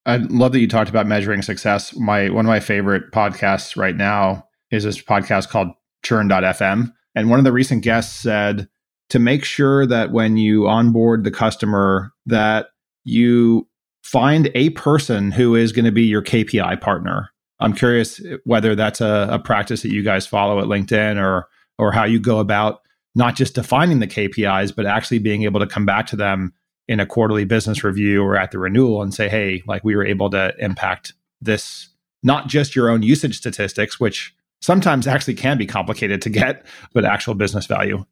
I 0.05 0.17
love 0.17 0.53
that 0.53 0.59
you 0.59 0.67
talked 0.67 0.89
about 0.89 1.05
measuring 1.05 1.41
success. 1.41 1.95
My 1.95 2.29
one 2.29 2.45
of 2.45 2.49
my 2.49 2.59
favorite 2.59 3.11
podcasts 3.11 3.75
right 3.75 3.95
now 3.95 4.47
is 4.71 4.83
this 4.83 5.01
podcast 5.01 5.49
called 5.49 5.69
churn.fm. 6.03 6.93
And 7.13 7.29
one 7.29 7.39
of 7.39 7.45
the 7.45 7.51
recent 7.51 7.83
guests 7.83 8.17
said 8.17 8.69
to 9.09 9.19
make 9.19 9.43
sure 9.43 9.85
that 9.85 10.11
when 10.11 10.37
you 10.37 10.67
onboard 10.67 11.23
the 11.23 11.31
customer 11.31 12.13
that 12.25 12.67
you 13.03 13.67
find 14.03 14.49
a 14.55 14.69
person 14.71 15.31
who 15.31 15.55
is 15.55 15.71
going 15.71 15.85
to 15.85 15.91
be 15.91 16.03
your 16.03 16.21
KPI 16.21 16.81
partner. 16.81 17.29
I'm 17.59 17.73
curious 17.73 18.19
whether 18.43 18.75
that's 18.75 19.01
a, 19.01 19.27
a 19.31 19.39
practice 19.39 19.83
that 19.83 19.91
you 19.91 20.03
guys 20.03 20.25
follow 20.25 20.59
at 20.59 20.65
LinkedIn 20.65 21.21
or 21.21 21.47
or 21.77 21.91
how 21.91 22.03
you 22.03 22.19
go 22.19 22.39
about 22.39 22.81
not 23.15 23.35
just 23.35 23.55
defining 23.55 23.99
the 23.99 24.07
KPIs, 24.07 24.75
but 24.75 24.85
actually 24.85 25.19
being 25.19 25.43
able 25.43 25.59
to 25.59 25.67
come 25.67 25.85
back 25.85 26.07
to 26.07 26.15
them 26.15 26.53
in 26.87 26.99
a 26.99 27.05
quarterly 27.05 27.45
business 27.45 27.83
review 27.83 28.23
or 28.23 28.37
at 28.37 28.51
the 28.51 28.59
renewal 28.59 29.01
and 29.01 29.13
say, 29.13 29.29
hey, 29.29 29.63
like 29.67 29.83
we 29.83 29.95
were 29.95 30.05
able 30.05 30.29
to 30.29 30.53
impact 30.59 31.13
this, 31.41 31.89
not 32.23 32.47
just 32.47 32.75
your 32.75 32.89
own 32.89 33.03
usage 33.03 33.37
statistics, 33.37 33.99
which 33.99 34.33
sometimes 34.61 35.07
actually 35.07 35.33
can 35.33 35.57
be 35.57 35.65
complicated 35.65 36.21
to 36.21 36.29
get, 36.29 36.65
but 36.93 37.05
actual 37.05 37.33
business 37.33 37.65
value. 37.65 38.05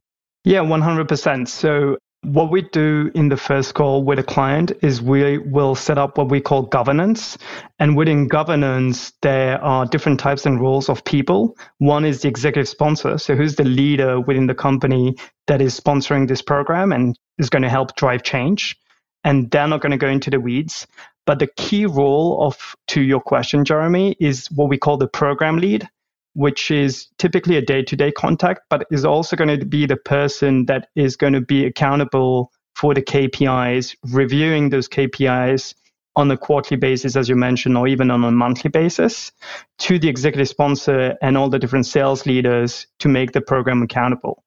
Yeah, 0.44 0.60
100%. 0.60 1.48
So 1.48 1.96
what 2.22 2.50
we 2.50 2.62
do 2.62 3.10
in 3.14 3.28
the 3.30 3.36
first 3.36 3.74
call 3.74 4.04
with 4.04 4.18
a 4.18 4.22
client 4.22 4.72
is 4.82 5.00
we 5.00 5.38
will 5.38 5.74
set 5.74 5.96
up 5.96 6.18
what 6.18 6.28
we 6.28 6.40
call 6.40 6.62
governance. 6.62 7.38
And 7.78 7.96
within 7.96 8.28
governance, 8.28 9.12
there 9.22 9.62
are 9.62 9.86
different 9.86 10.20
types 10.20 10.44
and 10.44 10.60
roles 10.60 10.90
of 10.90 11.04
people. 11.04 11.56
One 11.78 12.04
is 12.04 12.20
the 12.20 12.28
executive 12.28 12.68
sponsor. 12.68 13.16
So, 13.16 13.34
who's 13.36 13.56
the 13.56 13.64
leader 13.64 14.20
within 14.20 14.46
the 14.46 14.54
company 14.54 15.16
that 15.46 15.62
is 15.62 15.78
sponsoring 15.78 16.28
this 16.28 16.42
program 16.42 16.92
and 16.92 17.18
is 17.38 17.48
going 17.48 17.62
to 17.62 17.70
help 17.70 17.96
drive 17.96 18.22
change? 18.22 18.76
And 19.24 19.50
they're 19.50 19.68
not 19.68 19.80
going 19.80 19.92
to 19.92 19.98
go 19.98 20.08
into 20.08 20.30
the 20.30 20.40
weeds. 20.40 20.86
But 21.26 21.38
the 21.38 21.48
key 21.56 21.86
role 21.86 22.46
of, 22.46 22.76
to 22.88 23.00
your 23.00 23.20
question, 23.20 23.64
Jeremy, 23.64 24.16
is 24.20 24.50
what 24.50 24.68
we 24.68 24.78
call 24.78 24.96
the 24.96 25.08
program 25.08 25.58
lead 25.58 25.88
which 26.34 26.70
is 26.70 27.08
typically 27.18 27.56
a 27.56 27.62
day 27.62 27.82
to 27.82 27.96
day 27.96 28.12
contact, 28.12 28.60
but 28.70 28.86
is 28.90 29.04
also 29.04 29.36
going 29.36 29.58
to 29.58 29.64
be 29.64 29.86
the 29.86 29.96
person 29.96 30.66
that 30.66 30.88
is 30.94 31.16
going 31.16 31.32
to 31.32 31.40
be 31.40 31.64
accountable 31.64 32.52
for 32.74 32.94
the 32.94 33.02
KPIs, 33.02 33.96
reviewing 34.10 34.70
those 34.70 34.88
KPIs 34.88 35.74
on 36.16 36.30
a 36.30 36.36
quarterly 36.36 36.78
basis, 36.78 37.16
as 37.16 37.28
you 37.28 37.36
mentioned, 37.36 37.76
or 37.76 37.86
even 37.86 38.10
on 38.10 38.24
a 38.24 38.30
monthly 38.30 38.70
basis, 38.70 39.32
to 39.78 39.98
the 39.98 40.08
executive 40.08 40.48
sponsor 40.48 41.16
and 41.22 41.36
all 41.36 41.48
the 41.48 41.58
different 41.58 41.86
sales 41.86 42.26
leaders 42.26 42.86
to 42.98 43.08
make 43.08 43.32
the 43.32 43.40
program 43.40 43.82
accountable. 43.82 44.42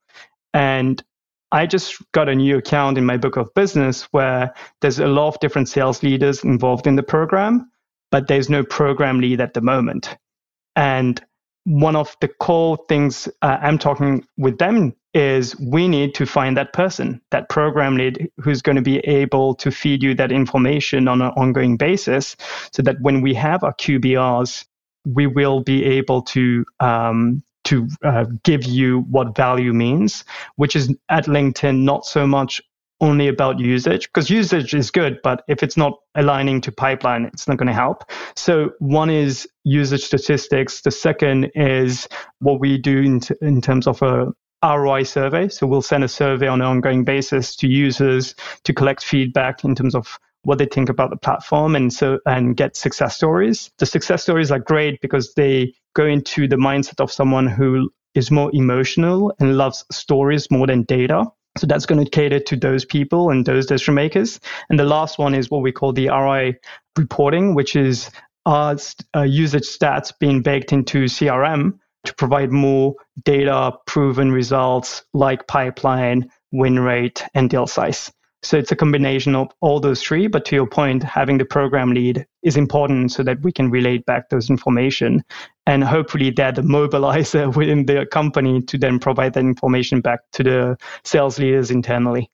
And 0.53 1.03
I 1.51 1.65
just 1.67 2.01
got 2.11 2.29
a 2.29 2.35
new 2.35 2.57
account 2.57 2.97
in 2.97 3.05
my 3.05 3.17
book 3.17 3.37
of 3.37 3.53
business 3.53 4.03
where 4.11 4.53
there's 4.81 4.99
a 4.99 5.07
lot 5.07 5.27
of 5.27 5.39
different 5.39 5.69
sales 5.69 6.01
leaders 6.01 6.43
involved 6.43 6.87
in 6.87 6.95
the 6.95 7.03
program, 7.03 7.71
but 8.11 8.27
there's 8.27 8.49
no 8.49 8.63
program 8.63 9.19
lead 9.19 9.39
at 9.39 9.53
the 9.53 9.61
moment. 9.61 10.17
And 10.75 11.23
one 11.65 11.95
of 11.95 12.15
the 12.21 12.27
core 12.27 12.77
things 12.89 13.27
uh, 13.41 13.57
I'm 13.61 13.77
talking 13.77 14.25
with 14.37 14.57
them 14.57 14.93
is 15.13 15.55
we 15.59 15.87
need 15.87 16.15
to 16.15 16.25
find 16.25 16.57
that 16.57 16.73
person, 16.73 17.21
that 17.31 17.47
program 17.49 17.95
lead 17.97 18.29
who's 18.37 18.61
going 18.61 18.75
to 18.75 18.81
be 18.81 18.97
able 18.99 19.55
to 19.55 19.71
feed 19.71 20.01
you 20.01 20.15
that 20.15 20.31
information 20.31 21.07
on 21.07 21.21
an 21.21 21.31
ongoing 21.37 21.77
basis 21.77 22.35
so 22.71 22.81
that 22.81 22.99
when 23.01 23.21
we 23.21 23.33
have 23.35 23.63
our 23.63 23.73
QBRs, 23.75 24.65
we 25.05 25.27
will 25.27 25.61
be 25.61 25.83
able 25.83 26.21
to 26.21 26.65
um, 26.79 27.43
to 27.65 27.87
uh, 28.03 28.25
give 28.43 28.65
you 28.65 29.01
what 29.09 29.35
value 29.35 29.71
means, 29.71 30.25
which 30.57 30.75
is 30.75 30.93
at 31.09 31.25
LinkedIn 31.25 31.83
not 31.83 32.05
so 32.05 32.27
much 32.27 32.61
only 33.03 33.27
about 33.27 33.59
usage 33.59 34.07
because 34.07 34.29
usage 34.29 34.73
is 34.73 34.89
good, 34.89 35.19
but 35.23 35.43
if 35.49 35.61
it's 35.61 35.75
not 35.75 35.99
aligning 36.15 36.61
to 36.61 36.71
pipeline, 36.71 37.25
it's 37.25 37.47
not 37.47 37.57
going 37.57 37.67
to 37.67 37.73
help. 37.73 38.09
So 38.35 38.71
one 38.79 39.09
is 39.09 39.47
usage 39.65 40.05
statistics. 40.05 40.81
The 40.81 40.91
second 40.91 41.51
is 41.53 42.07
what 42.39 42.61
we 42.61 42.77
do 42.77 42.99
in, 42.99 43.19
t- 43.19 43.35
in 43.41 43.61
terms 43.61 43.87
of 43.87 44.01
a 44.01 44.31
ROI 44.63 45.03
survey. 45.03 45.49
So 45.49 45.67
we'll 45.67 45.81
send 45.81 46.05
a 46.05 46.07
survey 46.07 46.47
on 46.47 46.61
an 46.61 46.67
ongoing 46.67 47.03
basis 47.03 47.57
to 47.57 47.67
users 47.67 48.35
to 48.63 48.73
collect 48.73 49.03
feedback 49.03 49.65
in 49.65 49.75
terms 49.75 49.95
of 49.95 50.17
what 50.43 50.57
they 50.57 50.65
think 50.65 50.87
about 50.87 51.09
the 51.09 51.17
platform 51.17 51.75
and 51.75 51.91
so 51.91 52.19
and 52.25 52.55
get 52.55 52.77
success 52.77 53.17
stories. 53.17 53.69
The 53.79 53.85
success 53.85 54.23
stories 54.23 54.49
are 54.51 54.59
great 54.59 55.01
because 55.01 55.33
they 55.33 55.73
go 55.93 56.05
into 56.05 56.47
the 56.47 56.55
mindset 56.55 57.01
of 57.01 57.11
someone 57.11 57.47
who 57.47 57.89
is 58.15 58.31
more 58.31 58.49
emotional 58.53 59.33
and 59.39 59.57
loves 59.57 59.83
stories 59.91 60.49
more 60.49 60.67
than 60.67 60.83
data. 60.83 61.25
So 61.57 61.67
that's 61.67 61.85
going 61.85 62.03
to 62.03 62.09
cater 62.09 62.39
to 62.39 62.55
those 62.55 62.83
people 62.83 63.29
and 63.29 63.45
those 63.45 63.67
decision 63.67 63.93
makers. 63.93 64.39
And 64.69 64.79
the 64.79 64.85
last 64.85 65.19
one 65.19 65.35
is 65.35 65.51
what 65.51 65.61
we 65.61 65.71
call 65.71 65.93
the 65.93 66.07
ROI 66.07 66.57
reporting, 66.97 67.53
which 67.53 67.75
is 67.75 68.09
our 68.45 68.75
uh, 69.15 69.21
usage 69.21 69.63
stats 69.63 70.11
being 70.19 70.41
baked 70.41 70.73
into 70.73 71.05
CRM 71.05 71.77
to 72.05 72.13
provide 72.15 72.51
more 72.51 72.95
data 73.23 73.73
proven 73.85 74.31
results 74.31 75.03
like 75.13 75.47
pipeline, 75.47 76.29
win 76.51 76.79
rate, 76.79 77.23
and 77.33 77.49
deal 77.49 77.67
size. 77.67 78.11
So 78.43 78.57
it's 78.57 78.71
a 78.71 78.75
combination 78.75 79.35
of 79.35 79.47
all 79.61 79.79
those 79.79 80.03
three. 80.03 80.27
But 80.27 80.45
to 80.45 80.55
your 80.55 80.67
point, 80.67 81.01
having 81.01 81.37
the 81.37 81.45
program 81.45 81.91
lead 81.91 82.25
is 82.43 82.57
important 82.57 83.11
so 83.11 83.23
that 83.23 83.41
we 83.41 83.51
can 83.51 83.71
relate 83.71 84.05
back 84.05 84.29
those 84.29 84.49
information. 84.49 85.23
And 85.65 85.83
hopefully 85.83 86.29
they're 86.29 86.51
the 86.51 86.61
mobilizer 86.61 87.55
within 87.55 87.85
the 87.85 88.05
company 88.05 88.61
to 88.63 88.77
then 88.77 88.99
provide 88.99 89.33
that 89.33 89.39
information 89.39 90.01
back 90.01 90.19
to 90.33 90.43
the 90.43 90.77
sales 91.03 91.39
leaders 91.39 91.71
internally. 91.71 92.29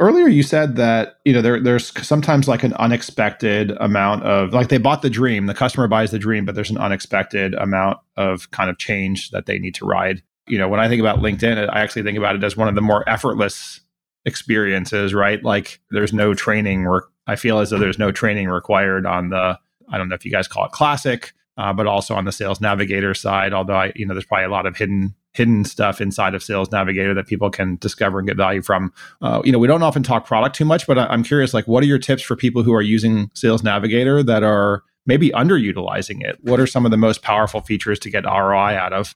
Earlier, 0.00 0.26
you 0.26 0.42
said 0.42 0.74
that 0.74 1.18
you 1.24 1.32
know 1.32 1.40
there, 1.40 1.60
there's 1.60 1.92
sometimes 2.04 2.48
like 2.48 2.64
an 2.64 2.74
unexpected 2.74 3.70
amount 3.78 4.24
of 4.24 4.52
like 4.52 4.70
they 4.70 4.78
bought 4.78 5.02
the 5.02 5.10
dream, 5.10 5.46
the 5.46 5.54
customer 5.54 5.86
buys 5.86 6.10
the 6.10 6.18
dream, 6.18 6.44
but 6.44 6.56
there's 6.56 6.70
an 6.70 6.78
unexpected 6.78 7.54
amount 7.54 7.98
of 8.16 8.50
kind 8.50 8.70
of 8.70 8.78
change 8.78 9.30
that 9.30 9.46
they 9.46 9.60
need 9.60 9.76
to 9.76 9.86
ride. 9.86 10.20
You 10.48 10.58
know, 10.58 10.68
when 10.68 10.80
I 10.80 10.88
think 10.88 10.98
about 10.98 11.20
LinkedIn, 11.20 11.70
I 11.72 11.80
actually 11.80 12.02
think 12.02 12.18
about 12.18 12.34
it 12.34 12.42
as 12.42 12.56
one 12.56 12.66
of 12.66 12.74
the 12.74 12.80
more 12.80 13.08
effortless 13.08 13.80
experiences, 14.28 15.12
right? 15.12 15.42
Like 15.42 15.80
there's 15.90 16.12
no 16.12 16.34
training 16.34 16.84
work. 16.84 17.10
I 17.26 17.34
feel 17.34 17.58
as 17.58 17.70
though 17.70 17.78
there's 17.78 17.98
no 17.98 18.12
training 18.12 18.48
required 18.48 19.04
on 19.04 19.30
the, 19.30 19.58
I 19.90 19.98
don't 19.98 20.08
know 20.08 20.14
if 20.14 20.24
you 20.24 20.30
guys 20.30 20.46
call 20.46 20.66
it 20.66 20.70
classic, 20.70 21.32
uh, 21.56 21.72
but 21.72 21.88
also 21.88 22.14
on 22.14 22.24
the 22.24 22.32
sales 22.32 22.60
navigator 22.60 23.14
side. 23.14 23.52
Although 23.52 23.74
I, 23.74 23.92
you 23.96 24.06
know, 24.06 24.14
there's 24.14 24.24
probably 24.24 24.44
a 24.44 24.50
lot 24.50 24.66
of 24.66 24.76
hidden 24.76 25.14
hidden 25.32 25.64
stuff 25.64 26.00
inside 26.00 26.34
of 26.34 26.42
sales 26.42 26.70
navigator 26.72 27.14
that 27.14 27.26
people 27.26 27.50
can 27.50 27.76
discover 27.76 28.18
and 28.18 28.26
get 28.26 28.36
value 28.36 28.62
from 28.62 28.92
uh, 29.22 29.40
you 29.44 29.52
know 29.52 29.58
we 29.58 29.68
don't 29.68 29.82
often 29.82 30.02
talk 30.02 30.26
product 30.26 30.56
too 30.56 30.64
much 30.64 30.86
but 30.86 30.98
I, 30.98 31.06
i'm 31.06 31.22
curious 31.22 31.52
like 31.52 31.68
what 31.68 31.82
are 31.82 31.86
your 31.86 31.98
tips 31.98 32.22
for 32.22 32.34
people 32.34 32.62
who 32.62 32.72
are 32.72 32.82
using 32.82 33.30
sales 33.34 33.62
navigator 33.62 34.22
that 34.22 34.42
are 34.42 34.82
maybe 35.06 35.30
underutilizing 35.30 36.22
it 36.22 36.38
what 36.40 36.58
are 36.58 36.66
some 36.66 36.84
of 36.84 36.90
the 36.90 36.96
most 36.96 37.22
powerful 37.22 37.60
features 37.60 37.98
to 38.00 38.10
get 38.10 38.24
roi 38.24 38.74
out 38.74 38.92
of 38.92 39.14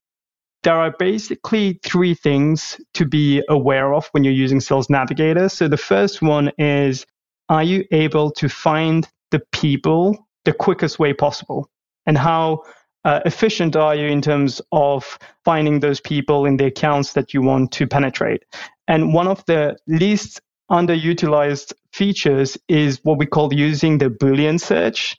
there 0.63 0.77
are 0.77 0.95
basically 0.99 1.81
three 1.83 2.15
things 2.15 2.81
to 2.95 3.05
be 3.05 3.43
aware 3.49 3.95
of 3.95 4.09
when 4.13 4.25
you're 4.25 4.33
using 4.33 4.61
Sales 4.61 4.89
Navigator. 4.89 5.49
So 5.49 5.69
the 5.69 5.77
first 5.77 6.23
one 6.23 6.53
is 6.59 7.05
are 7.49 7.63
you 7.63 7.85
able 7.91 8.31
to 8.33 8.49
find 8.49 9.09
the 9.31 9.41
people 9.53 10.29
the 10.45 10.53
quickest 10.53 10.99
way 10.99 11.13
possible? 11.13 11.69
And 12.07 12.17
how 12.17 12.63
uh, 13.05 13.21
efficient 13.25 13.75
are 13.77 13.95
you 13.95 14.07
in 14.07 14.23
terms 14.23 14.61
of 14.71 15.19
finding 15.45 15.81
those 15.81 16.01
people 16.01 16.47
in 16.47 16.57
the 16.57 16.67
accounts 16.67 17.15
that 17.15 17.35
you 17.35 17.43
want 17.43 17.73
to 17.73 17.87
penetrate? 17.87 18.45
And 18.87 19.13
one 19.13 19.27
of 19.27 19.45
the 19.47 19.77
least 19.87 20.41
underutilized 20.71 21.73
features 21.93 22.57
is 22.69 23.01
what 23.03 23.19
we 23.19 23.27
call 23.27 23.53
using 23.53 23.99
the 23.99 24.09
Boolean 24.09 24.61
search. 24.61 25.17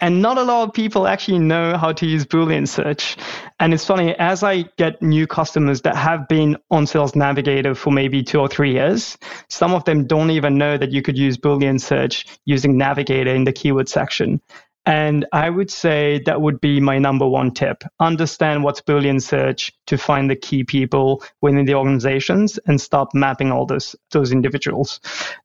And 0.00 0.20
not 0.20 0.38
a 0.38 0.42
lot 0.42 0.68
of 0.68 0.74
people 0.74 1.06
actually 1.06 1.38
know 1.38 1.76
how 1.76 1.92
to 1.92 2.06
use 2.06 2.24
Boolean 2.24 2.66
search. 2.66 3.16
And 3.62 3.72
it's 3.72 3.86
funny, 3.86 4.12
as 4.16 4.42
I 4.42 4.62
get 4.76 5.00
new 5.00 5.28
customers 5.28 5.82
that 5.82 5.94
have 5.94 6.26
been 6.26 6.56
on 6.72 6.84
Sales 6.84 7.14
Navigator 7.14 7.76
for 7.76 7.92
maybe 7.92 8.20
two 8.20 8.40
or 8.40 8.48
three 8.48 8.72
years, 8.72 9.16
some 9.48 9.72
of 9.72 9.84
them 9.84 10.04
don't 10.08 10.32
even 10.32 10.58
know 10.58 10.76
that 10.76 10.90
you 10.90 11.00
could 11.00 11.16
use 11.16 11.38
Boolean 11.38 11.80
search 11.80 12.26
using 12.44 12.76
Navigator 12.76 13.32
in 13.32 13.44
the 13.44 13.52
keyword 13.52 13.88
section. 13.88 14.42
And 14.84 15.26
I 15.32 15.48
would 15.48 15.70
say 15.70 16.20
that 16.26 16.40
would 16.40 16.60
be 16.60 16.80
my 16.80 16.98
number 16.98 17.24
one 17.24 17.52
tip. 17.52 17.84
Understand 18.00 18.64
what's 18.64 18.80
Boolean 18.80 19.22
search 19.22 19.70
to 19.86 19.96
find 19.96 20.28
the 20.28 20.34
key 20.34 20.64
people 20.64 21.22
within 21.40 21.64
the 21.64 21.76
organizations 21.76 22.58
and 22.66 22.80
start 22.80 23.14
mapping 23.14 23.52
all 23.52 23.64
those, 23.64 23.94
those 24.10 24.32
individuals. 24.32 24.98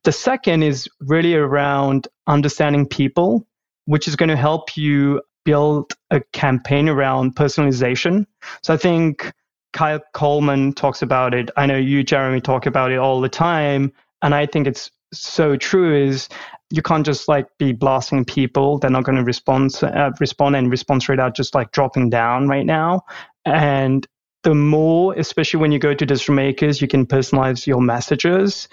The 0.06 0.12
second 0.12 0.64
is 0.64 0.90
really 1.02 1.36
around 1.36 2.08
understanding 2.26 2.88
people 2.88 3.46
which 3.88 4.08
is 4.08 4.18
going 4.18 4.30
to 4.30 4.36
help 4.36 4.76
you 4.76 5.22
build 5.48 5.94
a 6.12 6.20
campaign 6.34 6.90
around 6.90 7.34
personalization. 7.38 8.26
So 8.64 8.74
I 8.74 8.78
think 8.78 9.32
Kyle 9.72 10.02
Coleman 10.14 10.74
talks 10.74 11.02
about 11.02 11.34
it. 11.34 11.50
I 11.56 11.66
know 11.66 11.78
you, 11.78 12.04
Jeremy, 12.04 12.42
talk 12.42 12.66
about 12.66 12.92
it 12.92 12.98
all 12.98 13.22
the 13.22 13.30
time. 13.30 13.94
And 14.22 14.36
I 14.36 14.46
think 14.46 14.68
it's 14.68 14.92
so 15.14 15.56
true 15.56 15.96
is 15.96 16.28
you 16.70 16.82
can't 16.82 17.06
just 17.06 17.30
like 17.30 17.48
be 17.58 17.72
blasting 17.72 18.26
people. 18.26 18.78
They're 18.78 18.92
not 18.92 19.06
going 19.06 19.16
to 19.16 19.24
respond, 19.24 19.74
uh, 19.82 20.12
respond 20.20 20.58
and 20.58 20.70
response 20.70 21.08
rate 21.08 21.22
are 21.22 21.32
just 21.32 21.56
like 21.56 21.72
dropping 21.72 22.10
down 22.10 22.50
right 22.50 22.66
now. 22.66 23.06
And 23.46 24.06
the 24.44 24.54
more, 24.54 25.14
especially 25.14 25.62
when 25.62 25.72
you 25.72 25.80
go 25.80 25.94
to 25.94 26.06
decision 26.06 26.36
makers, 26.36 26.82
you 26.82 26.90
can 26.90 27.06
personalize 27.06 27.66
your 27.66 27.80
messages 27.80 28.68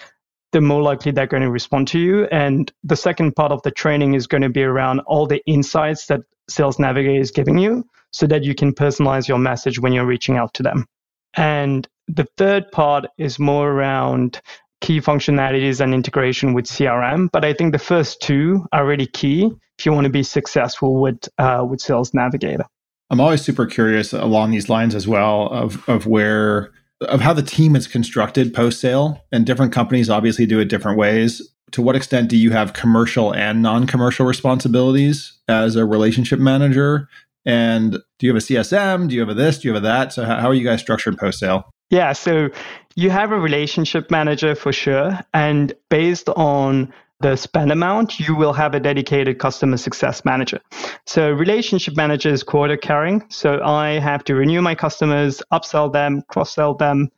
the 0.51 0.61
more 0.61 0.81
likely 0.81 1.11
they're 1.11 1.27
going 1.27 1.43
to 1.43 1.51
respond 1.51 1.85
to 1.89 1.99
you. 1.99 2.25
And 2.31 2.71
the 2.81 2.95
second 2.95 3.35
part 3.35 3.51
of 3.51 3.61
the 3.63 3.71
training 3.71 4.13
is 4.13 4.25
going 4.25 4.43
to 4.43 4.49
be 4.49 4.63
around 4.63 5.01
all 5.01 5.27
the 5.27 5.43
insights 5.45 6.05
that 6.05 6.21
Sales 6.49 6.79
Navigator 6.79 7.19
is 7.19 7.31
giving 7.31 7.57
you 7.57 7.85
so 8.11 8.27
that 8.27 8.43
you 8.43 8.55
can 8.55 8.73
personalize 8.73 9.27
your 9.27 9.37
message 9.37 9.79
when 9.79 9.93
you're 9.93 10.05
reaching 10.05 10.37
out 10.37 10.53
to 10.55 10.63
them. 10.63 10.85
And 11.35 11.87
the 12.07 12.27
third 12.37 12.71
part 12.71 13.05
is 13.17 13.39
more 13.39 13.69
around 13.71 14.41
key 14.81 15.01
functionalities 15.01 15.81
and 15.81 15.93
integration 15.93 16.53
with 16.53 16.65
CRM. 16.65 17.29
But 17.31 17.43
I 17.43 17.53
think 17.53 17.71
the 17.71 17.79
first 17.79 18.21
two 18.21 18.65
are 18.71 18.85
really 18.85 19.07
key 19.07 19.51
if 19.77 19.85
you 19.85 19.91
want 19.91 20.05
to 20.05 20.11
be 20.11 20.23
successful 20.23 21.01
with 21.01 21.27
uh, 21.37 21.65
with 21.67 21.81
Sales 21.81 22.13
Navigator. 22.13 22.65
I'm 23.09 23.19
always 23.19 23.41
super 23.41 23.65
curious 23.65 24.13
along 24.13 24.51
these 24.51 24.69
lines 24.69 24.95
as 24.95 25.07
well 25.07 25.47
of 25.47 25.87
of 25.89 26.05
where 26.05 26.71
of 27.01 27.21
how 27.21 27.33
the 27.33 27.43
team 27.43 27.75
is 27.75 27.87
constructed 27.87 28.53
post 28.53 28.79
sale, 28.79 29.21
and 29.31 29.45
different 29.45 29.73
companies 29.73 30.09
obviously 30.09 30.45
do 30.45 30.59
it 30.59 30.65
different 30.65 30.97
ways. 30.97 31.41
To 31.71 31.81
what 31.81 31.95
extent 31.95 32.29
do 32.29 32.37
you 32.37 32.51
have 32.51 32.73
commercial 32.73 33.33
and 33.33 33.61
non 33.61 33.87
commercial 33.87 34.25
responsibilities 34.25 35.33
as 35.47 35.75
a 35.75 35.85
relationship 35.85 36.39
manager? 36.39 37.09
And 37.45 37.91
do 37.91 38.27
you 38.27 38.33
have 38.33 38.41
a 38.41 38.45
CSM? 38.45 39.09
Do 39.09 39.15
you 39.15 39.21
have 39.21 39.29
a 39.29 39.33
this? 39.33 39.59
Do 39.59 39.67
you 39.67 39.73
have 39.73 39.83
a 39.83 39.87
that? 39.87 40.13
So 40.13 40.25
how, 40.25 40.39
how 40.39 40.47
are 40.49 40.53
you 40.53 40.63
guys 40.63 40.81
structured 40.81 41.17
post 41.17 41.39
sale? 41.39 41.69
Yeah, 41.89 42.13
so 42.13 42.49
you 42.95 43.09
have 43.11 43.31
a 43.31 43.39
relationship 43.39 44.09
manager 44.09 44.55
for 44.55 44.73
sure. 44.73 45.19
And 45.33 45.73
based 45.89 46.29
on 46.29 46.91
the 47.21 47.35
spend 47.35 47.71
amount, 47.71 48.19
you 48.19 48.35
will 48.35 48.53
have 48.53 48.73
a 48.73 48.79
dedicated 48.79 49.39
customer 49.39 49.77
success 49.77 50.25
manager. 50.25 50.59
So 51.05 51.31
relationship 51.31 51.95
manager 51.95 52.29
is 52.29 52.43
quota 52.43 52.77
carrying. 52.77 53.23
So 53.29 53.61
I 53.63 53.99
have 53.99 54.23
to 54.25 54.35
renew 54.35 54.61
my 54.61 54.75
customers, 54.75 55.41
upsell 55.51 55.91
them, 55.91 56.23
cross 56.27 56.53
sell 56.53 56.73
them, 56.73 57.11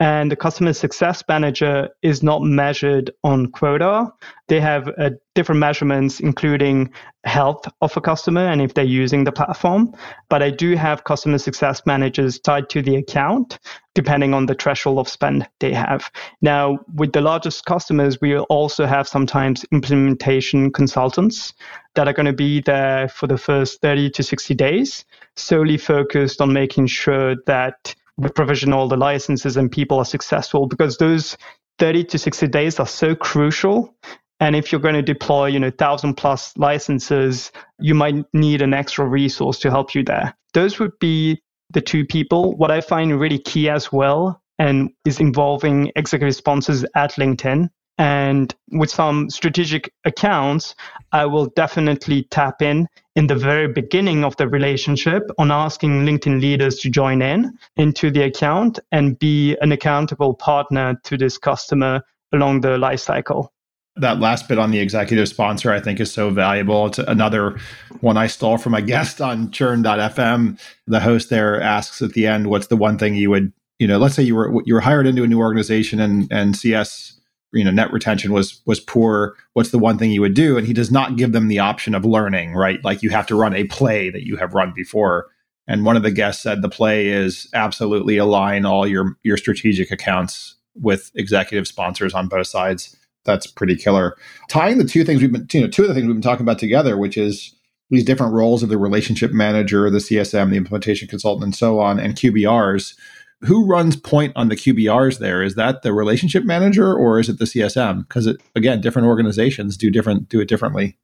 and 0.00 0.32
the 0.32 0.36
customer 0.36 0.72
success 0.72 1.22
manager 1.28 1.90
is 2.00 2.22
not 2.22 2.42
measured 2.42 3.10
on 3.22 3.52
quota. 3.52 4.10
They 4.48 4.58
have 4.58 4.88
uh, 4.98 5.10
different 5.34 5.58
measurements, 5.58 6.20
including 6.20 6.90
health 7.24 7.66
of 7.82 7.94
a 7.98 8.00
customer 8.00 8.40
and 8.40 8.62
if 8.62 8.72
they're 8.72 8.82
using 8.82 9.24
the 9.24 9.30
platform. 9.32 9.94
But 10.30 10.42
I 10.42 10.48
do 10.48 10.74
have 10.74 11.04
customer 11.04 11.36
success 11.36 11.82
managers 11.84 12.40
tied 12.40 12.70
to 12.70 12.80
the 12.80 12.96
account, 12.96 13.58
depending 13.94 14.32
on 14.32 14.46
the 14.46 14.54
threshold 14.54 14.98
of 14.98 15.06
spend 15.06 15.46
they 15.60 15.74
have. 15.74 16.10
Now, 16.40 16.78
with 16.94 17.12
the 17.12 17.20
largest 17.20 17.66
customers, 17.66 18.22
we 18.22 18.38
also 18.38 18.86
have 18.86 19.06
sometimes 19.06 19.66
implementation 19.70 20.72
consultants 20.72 21.52
that 21.94 22.08
are 22.08 22.14
going 22.14 22.24
to 22.24 22.32
be 22.32 22.62
there 22.62 23.08
for 23.08 23.26
the 23.26 23.36
first 23.36 23.82
30 23.82 24.08
to 24.12 24.22
60 24.22 24.54
days, 24.54 25.04
solely 25.36 25.76
focused 25.76 26.40
on 26.40 26.54
making 26.54 26.86
sure 26.86 27.36
that 27.44 27.94
we 28.20 28.28
provision 28.28 28.72
all 28.72 28.88
the 28.88 28.96
licenses 28.96 29.56
and 29.56 29.72
people 29.72 29.98
are 29.98 30.04
successful 30.04 30.66
because 30.66 30.98
those 30.98 31.36
30 31.78 32.04
to 32.04 32.18
60 32.18 32.46
days 32.48 32.78
are 32.78 32.86
so 32.86 33.14
crucial. 33.14 33.94
And 34.38 34.54
if 34.54 34.70
you're 34.70 34.80
going 34.80 34.94
to 34.94 35.02
deploy, 35.02 35.46
you 35.46 35.58
know, 35.58 35.70
thousand 35.70 36.14
plus 36.14 36.56
licenses, 36.56 37.50
you 37.78 37.94
might 37.94 38.24
need 38.32 38.62
an 38.62 38.74
extra 38.74 39.06
resource 39.06 39.58
to 39.60 39.70
help 39.70 39.94
you 39.94 40.02
there. 40.02 40.34
Those 40.54 40.78
would 40.78 40.98
be 40.98 41.42
the 41.70 41.80
two 41.80 42.04
people. 42.04 42.56
What 42.56 42.70
I 42.70 42.80
find 42.80 43.18
really 43.18 43.38
key 43.38 43.68
as 43.68 43.92
well 43.92 44.40
and 44.58 44.90
is 45.06 45.20
involving 45.20 45.90
executive 45.96 46.36
sponsors 46.36 46.84
at 46.94 47.12
LinkedIn 47.12 47.70
and 48.00 48.54
with 48.72 48.90
some 48.90 49.28
strategic 49.28 49.92
accounts, 50.06 50.74
I 51.12 51.26
will 51.26 51.46
definitely 51.46 52.22
tap 52.30 52.62
in 52.62 52.88
in 53.20 53.26
the 53.26 53.34
very 53.34 53.68
beginning 53.68 54.24
of 54.24 54.34
the 54.38 54.48
relationship 54.48 55.30
on 55.36 55.50
asking 55.50 56.06
LinkedIn 56.06 56.40
leaders 56.40 56.78
to 56.78 56.88
join 56.88 57.20
in 57.20 57.52
into 57.76 58.10
the 58.10 58.22
account 58.22 58.78
and 58.92 59.18
be 59.18 59.54
an 59.60 59.72
accountable 59.72 60.32
partner 60.32 60.98
to 61.04 61.18
this 61.18 61.36
customer 61.36 62.00
along 62.32 62.62
the 62.62 62.78
life 62.78 63.00
cycle. 63.00 63.52
That 63.96 64.20
last 64.20 64.48
bit 64.48 64.58
on 64.58 64.70
the 64.70 64.78
executive 64.78 65.28
sponsor, 65.28 65.70
I 65.70 65.80
think, 65.80 66.00
is 66.00 66.10
so 66.10 66.30
valuable. 66.30 66.86
It's 66.86 66.98
another 66.98 67.58
one 68.00 68.16
I 68.16 68.26
stole 68.26 68.56
from 68.56 68.72
a 68.72 68.80
guest 68.92 69.20
on 69.20 69.50
churn.fm. 69.50 70.58
The 70.86 71.00
host 71.00 71.28
there 71.28 71.60
asks 71.60 72.00
at 72.00 72.14
the 72.14 72.26
end, 72.26 72.46
what's 72.46 72.68
the 72.68 72.76
one 72.78 72.96
thing 72.96 73.16
you 73.16 73.28
would, 73.28 73.52
you 73.78 73.86
know, 73.86 73.98
let's 73.98 74.14
say 74.14 74.22
you 74.22 74.34
were 74.34 74.62
you 74.64 74.72
were 74.72 74.80
hired 74.80 75.06
into 75.06 75.24
a 75.24 75.26
new 75.26 75.40
organization 75.40 76.00
and 76.00 76.26
and 76.32 76.56
CS 76.56 77.19
you 77.52 77.64
know 77.64 77.70
net 77.70 77.92
retention 77.92 78.32
was 78.32 78.60
was 78.66 78.80
poor 78.80 79.36
what's 79.54 79.70
the 79.70 79.78
one 79.78 79.98
thing 79.98 80.10
you 80.10 80.20
would 80.20 80.34
do? 80.34 80.56
And 80.56 80.66
he 80.66 80.72
does 80.72 80.90
not 80.90 81.16
give 81.16 81.32
them 81.32 81.48
the 81.48 81.58
option 81.58 81.94
of 81.94 82.04
learning 82.04 82.54
right? 82.54 82.82
Like 82.84 83.02
you 83.02 83.10
have 83.10 83.26
to 83.28 83.34
run 83.36 83.54
a 83.54 83.64
play 83.64 84.10
that 84.10 84.26
you 84.26 84.36
have 84.36 84.54
run 84.54 84.72
before. 84.74 85.26
And 85.66 85.84
one 85.84 85.96
of 85.96 86.02
the 86.02 86.10
guests 86.10 86.42
said 86.42 86.62
the 86.62 86.68
play 86.68 87.08
is 87.08 87.48
absolutely 87.54 88.16
align 88.16 88.64
all 88.66 88.86
your 88.86 89.16
your 89.22 89.36
strategic 89.36 89.90
accounts 89.90 90.56
with 90.74 91.10
executive 91.14 91.66
sponsors 91.66 92.14
on 92.14 92.28
both 92.28 92.46
sides. 92.46 92.96
That's 93.24 93.46
pretty 93.46 93.76
killer. 93.76 94.16
Tying 94.48 94.78
the 94.78 94.84
two 94.84 95.04
things 95.04 95.20
we've 95.20 95.32
been 95.32 95.46
you 95.52 95.60
know 95.60 95.68
two 95.68 95.82
of 95.82 95.88
the 95.88 95.94
things 95.94 96.06
we've 96.06 96.16
been 96.16 96.22
talking 96.22 96.44
about 96.44 96.58
together 96.58 96.96
which 96.96 97.16
is 97.16 97.54
these 97.90 98.04
different 98.04 98.32
roles 98.32 98.62
of 98.62 98.68
the 98.68 98.78
relationship 98.78 99.32
manager 99.32 99.90
the 99.90 99.98
csm 99.98 100.50
the 100.50 100.56
implementation 100.56 101.08
consultant 101.08 101.44
and 101.44 101.54
so 101.54 101.80
on 101.80 101.98
and 101.98 102.14
qbrs 102.14 102.94
who 103.42 103.66
runs 103.66 103.96
point 103.96 104.32
on 104.36 104.48
the 104.48 104.56
QBRs 104.56 105.18
there? 105.18 105.42
Is 105.42 105.54
that 105.54 105.82
the 105.82 105.92
relationship 105.92 106.44
manager 106.44 106.94
or 106.94 107.18
is 107.18 107.28
it 107.28 107.38
the 107.38 107.44
CSM? 107.44 108.06
Because 108.06 108.36
again, 108.54 108.80
different 108.80 109.08
organizations 109.08 109.76
do 109.76 109.90
different 109.90 110.28
do 110.28 110.40
it 110.40 110.48
differently. 110.48 110.96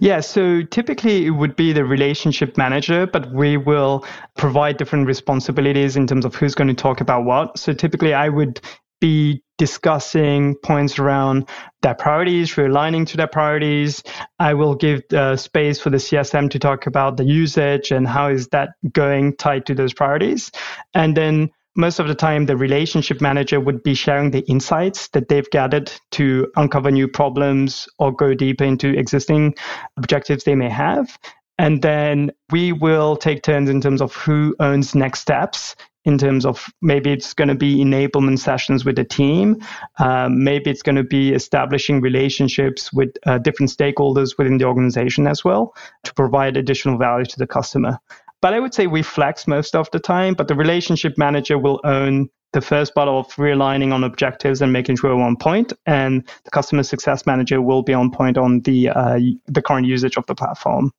Yeah, 0.00 0.20
so 0.20 0.62
typically 0.62 1.26
it 1.26 1.30
would 1.30 1.56
be 1.56 1.72
the 1.72 1.84
relationship 1.84 2.56
manager, 2.56 3.06
but 3.06 3.32
we 3.32 3.56
will 3.56 4.04
provide 4.36 4.76
different 4.76 5.08
responsibilities 5.08 5.96
in 5.96 6.06
terms 6.06 6.24
of 6.24 6.36
who's 6.36 6.54
going 6.54 6.68
to 6.68 6.74
talk 6.74 7.00
about 7.00 7.24
what. 7.24 7.58
So 7.58 7.72
typically 7.72 8.14
I 8.14 8.28
would 8.28 8.60
be 9.00 9.42
discussing 9.58 10.54
points 10.62 11.00
around 11.00 11.48
their 11.82 11.94
priorities, 11.94 12.54
realigning 12.54 13.06
to 13.08 13.16
their 13.16 13.26
priorities. 13.26 14.02
I 14.38 14.54
will 14.54 14.76
give 14.76 15.02
uh, 15.12 15.36
space 15.36 15.80
for 15.80 15.90
the 15.90 15.96
CSM 15.96 16.50
to 16.50 16.58
talk 16.60 16.86
about 16.86 17.16
the 17.16 17.24
usage 17.24 17.90
and 17.90 18.06
how 18.06 18.28
is 18.28 18.48
that 18.48 18.70
going 18.92 19.36
tied 19.36 19.66
to 19.66 19.74
those 19.74 19.92
priorities. 19.92 20.52
And 20.94 21.16
then 21.16 21.50
most 21.76 21.98
of 21.98 22.08
the 22.08 22.14
time 22.14 22.46
the 22.46 22.56
relationship 22.56 23.20
manager 23.20 23.60
would 23.60 23.82
be 23.82 23.94
sharing 23.94 24.30
the 24.30 24.40
insights 24.48 25.08
that 25.08 25.28
they've 25.28 25.50
gathered 25.50 25.92
to 26.12 26.50
uncover 26.56 26.90
new 26.90 27.08
problems 27.08 27.88
or 27.98 28.12
go 28.12 28.34
deeper 28.34 28.64
into 28.64 28.88
existing 28.98 29.54
objectives 29.96 30.44
they 30.44 30.54
may 30.54 30.68
have. 30.68 31.18
And 31.58 31.82
then 31.82 32.30
we 32.50 32.72
will 32.72 33.16
take 33.16 33.42
turns 33.42 33.68
in 33.68 33.80
terms 33.80 34.00
of 34.00 34.14
who 34.14 34.54
owns 34.60 34.94
next 34.94 35.20
steps 35.20 35.74
in 36.04 36.16
terms 36.16 36.46
of 36.46 36.66
maybe 36.80 37.12
it's 37.12 37.34
going 37.34 37.48
to 37.48 37.54
be 37.54 37.76
enablement 37.78 38.38
sessions 38.38 38.84
with 38.84 38.96
the 38.96 39.04
team. 39.04 39.60
Um, 39.98 40.42
maybe 40.42 40.70
it's 40.70 40.82
going 40.82 40.96
to 40.96 41.04
be 41.04 41.34
establishing 41.34 42.00
relationships 42.00 42.92
with 42.92 43.10
uh, 43.26 43.38
different 43.38 43.70
stakeholders 43.70 44.38
within 44.38 44.56
the 44.58 44.64
organization 44.64 45.26
as 45.26 45.44
well 45.44 45.74
to 46.04 46.14
provide 46.14 46.56
additional 46.56 46.96
value 46.96 47.26
to 47.26 47.38
the 47.38 47.46
customer 47.46 47.98
but 48.40 48.54
I 48.54 48.60
would 48.60 48.74
say 48.74 48.86
we 48.86 49.02
flex 49.02 49.46
most 49.46 49.74
of 49.74 49.90
the 49.90 49.98
time, 49.98 50.34
but 50.34 50.48
the 50.48 50.54
relationship 50.54 51.18
manager 51.18 51.58
will 51.58 51.80
own 51.84 52.28
the 52.52 52.60
first 52.60 52.94
part 52.94 53.08
of 53.08 53.26
realigning 53.34 53.92
on 53.92 54.04
objectives 54.04 54.62
and 54.62 54.72
making 54.72 54.96
sure 54.96 55.14
we're 55.14 55.22
on 55.22 55.36
point, 55.36 55.72
and 55.86 56.26
the 56.44 56.50
customer 56.50 56.82
success 56.82 57.26
manager 57.26 57.60
will 57.60 57.82
be 57.82 57.92
on 57.92 58.10
point 58.10 58.38
on 58.38 58.60
the 58.60 58.88
uh, 58.88 59.18
the 59.46 59.62
current 59.62 59.86
usage 59.86 60.16
of 60.16 60.24
the 60.26 60.34
platform. 60.34 60.92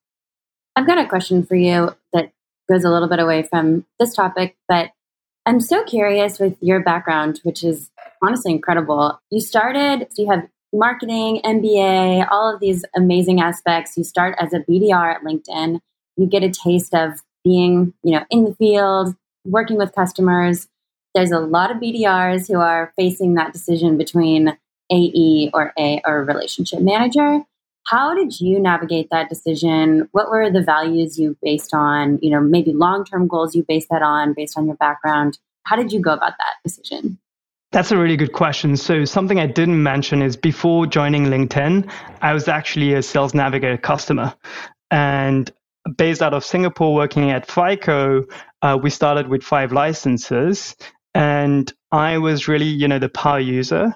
I've 0.75 0.85
got 0.85 0.97
a 0.97 1.07
question 1.07 1.45
for 1.45 1.55
you 1.55 1.95
that 2.13 2.31
goes 2.69 2.83
a 2.83 2.89
little 2.89 3.09
bit 3.09 3.19
away 3.19 3.43
from 3.43 3.85
this 3.99 4.13
topic, 4.13 4.55
but 4.67 4.91
I'm 5.45 5.59
so 5.59 5.83
curious 5.83 6.39
with 6.39 6.55
your 6.61 6.81
background, 6.81 7.39
which 7.43 7.63
is 7.63 7.89
honestly 8.21 8.51
incredible. 8.51 9.19
You 9.31 9.41
started, 9.41 10.07
so 10.11 10.21
you 10.21 10.29
have 10.29 10.47
marketing, 10.71 11.41
MBA, 11.43 12.27
all 12.29 12.53
of 12.53 12.59
these 12.59 12.85
amazing 12.95 13.41
aspects. 13.41 13.97
You 13.97 14.03
start 14.03 14.35
as 14.39 14.53
a 14.53 14.59
BDR 14.59 15.15
at 15.15 15.23
LinkedIn. 15.23 15.79
You 16.17 16.27
get 16.27 16.43
a 16.43 16.49
taste 16.51 16.93
of 16.93 17.21
being, 17.49 17.93
you 18.03 18.11
know, 18.11 18.23
in 18.29 18.43
the 18.43 18.53
field, 18.55 19.15
working 19.43 19.77
with 19.77 19.95
customers. 19.95 20.67
There's 21.15 21.31
a 21.31 21.39
lot 21.39 21.71
of 21.71 21.77
BDRs 21.77 22.47
who 22.47 22.59
are 22.59 22.93
facing 22.95 23.33
that 23.33 23.53
decision 23.53 23.97
between 23.97 24.55
AE 24.91 25.49
or 25.53 25.73
A 25.77 26.01
or 26.05 26.23
relationship 26.23 26.81
manager. 26.81 27.41
How 27.87 28.13
did 28.13 28.39
you 28.39 28.59
navigate 28.59 29.09
that 29.09 29.29
decision? 29.29 30.07
What 30.11 30.29
were 30.29 30.51
the 30.51 30.61
values 30.61 31.17
you 31.17 31.35
based 31.41 31.73
on? 31.73 32.19
You 32.21 32.29
know, 32.29 32.39
maybe 32.39 32.71
long-term 32.71 33.27
goals 33.27 33.55
you 33.55 33.65
based 33.67 33.89
that 33.89 34.03
on 34.03 34.33
based 34.33 34.55
on 34.57 34.67
your 34.67 34.75
background. 34.75 35.39
How 35.63 35.75
did 35.75 35.91
you 35.91 35.99
go 35.99 36.13
about 36.13 36.33
that 36.37 36.55
decision? 36.63 37.17
That's 37.71 37.91
a 37.91 37.97
really 37.97 38.17
good 38.17 38.33
question. 38.33 38.77
So, 38.77 39.05
something 39.05 39.39
I 39.39 39.47
didn't 39.47 39.81
mention 39.81 40.21
is 40.21 40.35
before 40.35 40.87
joining 40.87 41.25
LinkedIn, 41.25 41.89
I 42.21 42.33
was 42.33 42.47
actually 42.47 42.93
a 42.93 43.01
Sales 43.01 43.33
Navigator 43.33 43.77
customer. 43.77 44.35
And 44.91 45.51
based 45.97 46.21
out 46.21 46.33
of 46.33 46.43
Singapore, 46.43 46.93
working 46.93 47.31
at 47.31 47.49
FICO, 47.49 48.25
uh, 48.61 48.77
we 48.81 48.89
started 48.89 49.27
with 49.27 49.43
five 49.43 49.71
licenses, 49.71 50.75
and 51.13 51.71
I 51.91 52.17
was 52.17 52.47
really, 52.47 52.67
you 52.67 52.87
know, 52.87 52.99
the 52.99 53.09
power 53.09 53.39
user. 53.39 53.95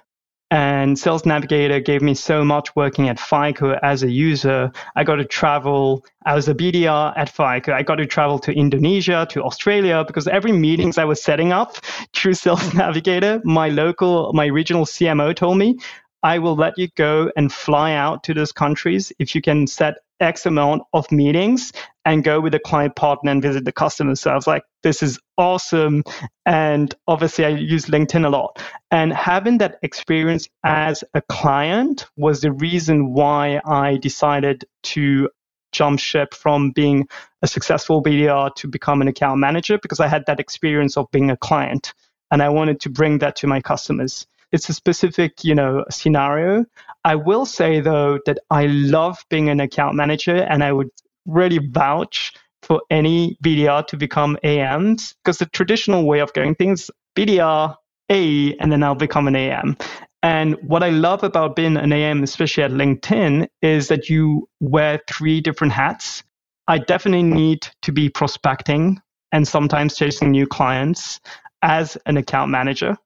And 0.51 0.99
Sales 0.99 1.25
Navigator 1.25 1.79
gave 1.79 2.03
me 2.03 2.13
so 2.13 2.45
much 2.45 2.75
working 2.75 3.09
at 3.09 3.19
FICO 3.19 3.79
as 3.81 4.03
a 4.03 4.11
user. 4.11 4.71
I 4.95 5.03
got 5.03 5.15
to 5.15 5.25
travel. 5.25 6.05
I 6.27 6.35
was 6.35 6.47
a 6.47 6.53
BDR 6.53 7.11
at 7.17 7.29
FICO. 7.29 7.73
I 7.73 7.81
got 7.81 7.95
to 7.95 8.05
travel 8.05 8.37
to 8.39 8.51
Indonesia, 8.53 9.25
to 9.31 9.43
Australia, 9.43 10.03
because 10.05 10.27
every 10.27 10.51
meetings 10.51 10.99
I 10.99 11.05
was 11.05 11.23
setting 11.23 11.51
up 11.51 11.77
through 12.13 12.33
Sales 12.43 12.71
Navigator, 12.75 13.41
my 13.43 13.69
local, 13.69 14.31
my 14.33 14.45
regional 14.45 14.85
CMO 14.85 15.35
told 15.35 15.57
me, 15.57 15.79
I 16.21 16.37
will 16.37 16.55
let 16.55 16.77
you 16.77 16.87
go 16.95 17.31
and 17.35 17.51
fly 17.51 17.93
out 17.93 18.23
to 18.25 18.33
those 18.35 18.51
countries 18.51 19.11
if 19.17 19.33
you 19.33 19.41
can 19.41 19.65
set 19.65 19.95
X 20.23 20.45
amount 20.45 20.83
of 20.93 21.11
meetings 21.11 21.73
and 22.05 22.23
go 22.23 22.39
with 22.39 22.53
a 22.55 22.59
client 22.59 22.95
partner 22.95 23.31
and 23.31 23.41
visit 23.41 23.65
the 23.65 23.71
customer. 23.71 24.15
So 24.15 24.31
I 24.31 24.35
was 24.35 24.47
like, 24.47 24.63
this 24.81 25.03
is 25.03 25.19
awesome. 25.37 26.03
And 26.45 26.93
obviously, 27.07 27.45
I 27.45 27.49
use 27.49 27.85
LinkedIn 27.85 28.25
a 28.25 28.29
lot. 28.29 28.61
And 28.91 29.13
having 29.13 29.59
that 29.59 29.77
experience 29.81 30.47
as 30.63 31.03
a 31.13 31.21
client 31.21 32.07
was 32.17 32.41
the 32.41 32.51
reason 32.51 33.13
why 33.13 33.61
I 33.65 33.97
decided 33.97 34.65
to 34.83 35.29
jump 35.71 35.99
ship 35.99 36.33
from 36.33 36.71
being 36.71 37.07
a 37.41 37.47
successful 37.47 38.01
BDR 38.01 38.53
to 38.55 38.67
become 38.67 39.01
an 39.01 39.07
account 39.07 39.39
manager 39.39 39.77
because 39.77 39.99
I 39.99 40.07
had 40.07 40.25
that 40.27 40.39
experience 40.39 40.97
of 40.97 41.09
being 41.11 41.31
a 41.31 41.37
client 41.37 41.93
and 42.31 42.41
I 42.41 42.49
wanted 42.49 42.79
to 42.81 42.89
bring 42.89 43.19
that 43.19 43.37
to 43.37 43.47
my 43.47 43.61
customers 43.61 44.27
it's 44.53 44.69
a 44.69 44.73
specific, 44.73 45.43
you 45.43 45.55
know, 45.55 45.83
scenario. 45.89 46.65
I 47.03 47.15
will 47.15 47.45
say 47.45 47.81
though 47.81 48.19
that 48.25 48.39
I 48.51 48.67
love 48.67 49.25
being 49.29 49.49
an 49.49 49.59
account 49.59 49.95
manager 49.95 50.37
and 50.37 50.63
I 50.63 50.71
would 50.71 50.91
really 51.25 51.57
vouch 51.57 52.31
for 52.61 52.81
any 52.89 53.37
BDR 53.43 53.85
to 53.87 53.97
become 53.97 54.37
AMs 54.43 55.15
because 55.23 55.39
the 55.39 55.47
traditional 55.47 56.05
way 56.05 56.19
of 56.19 56.31
going 56.33 56.55
things, 56.55 56.89
BDR, 57.17 57.75
A, 58.09 58.55
and 58.57 58.71
then 58.71 58.83
I'll 58.83 58.95
become 58.95 59.27
an 59.27 59.35
AM. 59.35 59.75
And 60.21 60.55
what 60.63 60.83
I 60.83 60.89
love 60.91 61.23
about 61.23 61.57
being 61.57 61.75
an 61.75 61.91
AM, 61.91 62.23
especially 62.23 62.63
at 62.63 62.71
LinkedIn, 62.71 63.47
is 63.61 63.89
that 63.89 64.07
you 64.07 64.47
wear 64.61 65.01
three 65.09 65.41
different 65.41 65.73
hats. 65.73 66.23
I 66.69 66.77
definitely 66.77 67.23
need 67.23 67.67
to 67.81 67.91
be 67.91 68.07
prospecting 68.07 69.01
and 69.33 69.45
sometimes 69.45 69.97
chasing 69.97 70.31
new 70.31 70.47
clients 70.47 71.19
as 71.63 71.97
an 72.05 72.15
account 72.17 72.51
manager. 72.51 72.97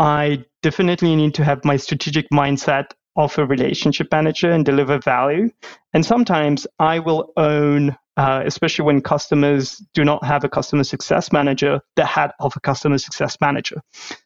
I 0.00 0.46
definitely 0.62 1.14
need 1.14 1.34
to 1.34 1.44
have 1.44 1.62
my 1.62 1.76
strategic 1.76 2.30
mindset 2.30 2.92
of 3.16 3.36
a 3.36 3.44
relationship 3.44 4.08
manager 4.10 4.50
and 4.50 4.64
deliver 4.64 4.98
value. 4.98 5.50
And 5.92 6.06
sometimes 6.06 6.66
I 6.78 7.00
will 7.00 7.34
own, 7.36 7.94
uh, 8.16 8.42
especially 8.46 8.86
when 8.86 9.02
customers 9.02 9.76
do 9.92 10.02
not 10.02 10.24
have 10.24 10.42
a 10.42 10.48
customer 10.48 10.84
success 10.84 11.32
manager, 11.32 11.82
the 11.96 12.06
hat 12.06 12.34
of 12.40 12.56
a 12.56 12.60
customer 12.60 12.96
success 12.96 13.36
manager. 13.42 13.82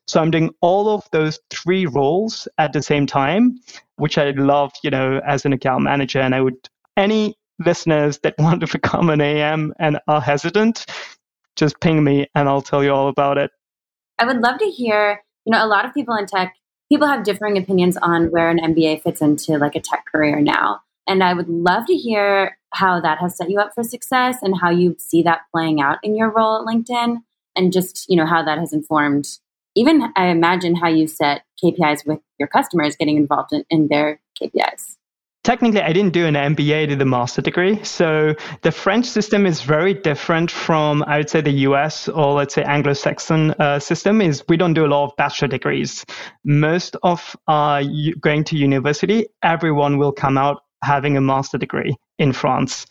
So 0.07 0.21
I'm 0.21 0.31
doing 0.31 0.55
all 0.61 0.91
of 0.91 1.09
those 1.11 1.41
three 1.51 1.87
roles 1.87 2.47
at 2.57 2.73
the 2.73 2.83
same 2.83 3.05
time, 3.05 3.59
which 3.97 4.17
I 4.17 4.31
love, 4.31 4.71
you 4.85 4.91
know, 4.91 5.21
as 5.27 5.45
an 5.45 5.53
account 5.53 5.83
manager. 5.83 6.21
And 6.21 6.37
I 6.37 6.41
would, 6.41 6.69
any 6.97 7.35
listeners 7.59 8.21
that 8.23 8.37
want 8.39 8.61
to 8.61 8.69
become 8.69 9.11
an 9.11 9.21
AM 9.21 9.75
and 9.81 9.99
are 10.07 10.21
hesitant, 10.21 10.87
just 11.57 11.81
ping 11.81 12.05
me 12.05 12.29
and 12.37 12.49
I'll 12.49 12.63
tell 12.63 12.85
you 12.85 12.93
all 12.93 13.09
about 13.09 13.39
it. 13.39 13.51
I 14.21 14.25
would 14.25 14.41
love 14.41 14.59
to 14.59 14.67
hear, 14.67 15.25
you 15.44 15.50
know, 15.50 15.64
a 15.64 15.68
lot 15.68 15.85
of 15.85 15.94
people 15.94 16.14
in 16.14 16.26
tech 16.26 16.54
people 16.90 17.09
have 17.09 17.24
differing 17.24 17.57
opinions 17.57 17.96
on 17.96 18.30
where 18.30 18.50
an 18.50 18.59
MBA 18.59 19.02
fits 19.02 19.22
into 19.22 19.59
like 19.59 19.74
a 19.74 19.80
tech 19.80 20.04
career 20.11 20.40
now. 20.40 20.80
And 21.09 21.22
I 21.22 21.35
would 21.35 21.48
love 21.48 21.87
to 21.87 21.94
hear 21.94 22.59
how 22.72 23.00
that 23.00 23.18
has 23.18 23.37
set 23.37 23.50
you 23.50 23.59
up 23.59 23.74
for 23.74 23.83
success 23.83 24.38
and 24.42 24.59
how 24.61 24.70
you 24.70 24.96
see 24.98 25.22
that 25.22 25.42
playing 25.52 25.80
out 25.80 25.98
in 26.02 26.16
your 26.16 26.30
role 26.30 26.57
at 26.57 26.66
LinkedIn 26.66 27.18
and 27.57 27.72
just, 27.72 28.07
you 28.09 28.16
know, 28.16 28.26
how 28.26 28.42
that 28.44 28.59
has 28.59 28.72
informed 28.72 29.38
even 29.76 30.12
I 30.16 30.28
imagine 30.28 30.76
how 30.76 30.88
you 30.88 31.07
set 31.07 31.42
KPIs 31.62 32.07
with 32.07 32.20
your 32.38 32.48
customers 32.48 32.96
getting 32.96 33.16
involved 33.16 33.52
in, 33.52 33.64
in 33.70 33.88
their 33.88 34.20
KPIs 34.40 34.96
technically 35.44 35.80
i 35.80 35.92
didn't 35.92 36.12
do 36.12 36.26
an 36.26 36.35
mba 36.35 36.83
i 36.83 36.87
did 36.87 37.00
a 37.00 37.04
master 37.04 37.42
degree. 37.42 37.83
So 37.85 38.35
the 38.62 38.72
french 38.72 39.07
system 39.07 39.46
is 39.46 39.62
very 39.62 39.94
different 39.94 40.50
from 40.50 41.04
i 41.07 41.18
would 41.18 41.30
say 41.30 41.40
the 41.40 41.52
us 41.52 42.09
or 42.09 42.33
let's 42.33 42.54
say 42.54 42.62
anglo-saxon 42.62 43.52
uh, 43.52 43.78
system 43.78 44.20
is 44.20 44.42
we 44.48 44.57
don't 44.57 44.74
do 44.74 44.85
a 44.85 44.92
lot 44.94 45.04
of 45.04 45.16
bachelor 45.16 45.48
degrees. 45.48 46.04
Most 46.44 46.96
of 47.02 47.37
uh, 47.46 47.85
going 48.20 48.44
to 48.44 48.57
university 48.57 49.26
everyone 49.42 49.98
will 49.98 50.12
come 50.12 50.37
out 50.38 50.62
having 50.83 51.16
a 51.16 51.20
master 51.20 51.59
degree 51.59 51.96
in 52.18 52.33
france 52.33 52.87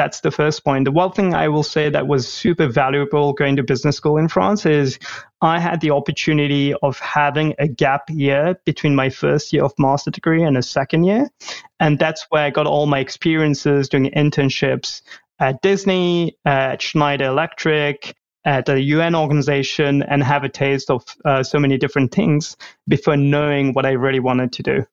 that's 0.00 0.20
the 0.20 0.30
first 0.30 0.64
point. 0.64 0.86
The 0.86 0.92
one 0.92 1.12
thing 1.12 1.34
I 1.34 1.48
will 1.48 1.62
say 1.62 1.90
that 1.90 2.06
was 2.06 2.26
super 2.26 2.66
valuable 2.66 3.34
going 3.34 3.56
to 3.56 3.62
business 3.62 3.96
school 3.96 4.16
in 4.16 4.28
France 4.28 4.64
is 4.64 4.98
I 5.42 5.60
had 5.60 5.82
the 5.82 5.90
opportunity 5.90 6.72
of 6.82 6.98
having 7.00 7.54
a 7.58 7.68
gap 7.68 8.08
year 8.08 8.58
between 8.64 8.94
my 8.94 9.10
first 9.10 9.52
year 9.52 9.62
of 9.62 9.74
master 9.78 10.10
degree 10.10 10.42
and 10.42 10.56
a 10.56 10.62
second 10.62 11.04
year. 11.04 11.28
And 11.80 11.98
that's 11.98 12.24
where 12.30 12.44
I 12.44 12.48
got 12.48 12.66
all 12.66 12.86
my 12.86 12.98
experiences 12.98 13.90
doing 13.90 14.10
internships 14.16 15.02
at 15.38 15.60
Disney, 15.60 16.34
at 16.46 16.80
Schneider 16.80 17.26
Electric, 17.26 18.16
at 18.46 18.70
a 18.70 18.80
UN 18.80 19.14
organization, 19.14 20.02
and 20.04 20.22
have 20.22 20.44
a 20.44 20.48
taste 20.48 20.90
of 20.90 21.04
uh, 21.26 21.42
so 21.42 21.58
many 21.58 21.76
different 21.76 22.10
things 22.10 22.56
before 22.88 23.18
knowing 23.18 23.74
what 23.74 23.84
I 23.84 23.90
really 23.90 24.20
wanted 24.20 24.50
to 24.54 24.62
do. 24.62 24.86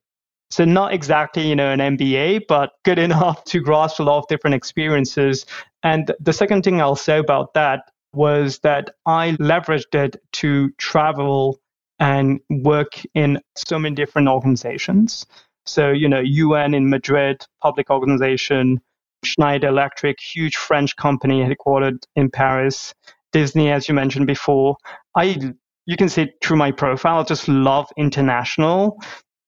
So 0.50 0.64
not 0.64 0.94
exactly, 0.94 1.46
you 1.46 1.56
know, 1.56 1.70
an 1.70 1.80
MBA, 1.80 2.42
but 2.48 2.72
good 2.84 2.98
enough 3.08 3.44
to 3.44 3.60
grasp 3.60 4.00
a 4.00 4.02
lot 4.02 4.18
of 4.18 4.28
different 4.28 4.54
experiences. 4.54 5.46
And 5.82 6.12
the 6.20 6.32
second 6.32 6.62
thing 6.62 6.80
I'll 6.80 6.96
say 6.96 7.18
about 7.18 7.54
that 7.54 7.82
was 8.12 8.58
that 8.60 8.90
I 9.06 9.32
leveraged 9.32 9.94
it 9.94 10.16
to 10.32 10.70
travel 10.78 11.60
and 12.00 12.40
work 12.48 13.00
in 13.14 13.40
so 13.56 13.78
many 13.78 13.94
different 13.94 14.28
organizations. 14.28 15.26
So, 15.66 15.90
you 15.90 16.08
know, 16.08 16.20
UN 16.20 16.72
in 16.74 16.88
Madrid, 16.88 17.44
public 17.60 17.90
organization, 17.90 18.80
Schneider 19.24 19.68
Electric, 19.68 20.18
huge 20.20 20.56
French 20.56 20.96
company 20.96 21.42
headquartered 21.42 22.04
in 22.16 22.30
Paris, 22.30 22.94
Disney, 23.32 23.70
as 23.70 23.88
you 23.88 23.94
mentioned 23.94 24.26
before. 24.26 24.76
I 25.14 25.52
you 25.86 25.96
can 25.96 26.08
see 26.08 26.30
through 26.42 26.58
my 26.58 26.70
profile, 26.70 27.20
I 27.20 27.22
just 27.24 27.48
love 27.48 27.88
international. 27.96 29.00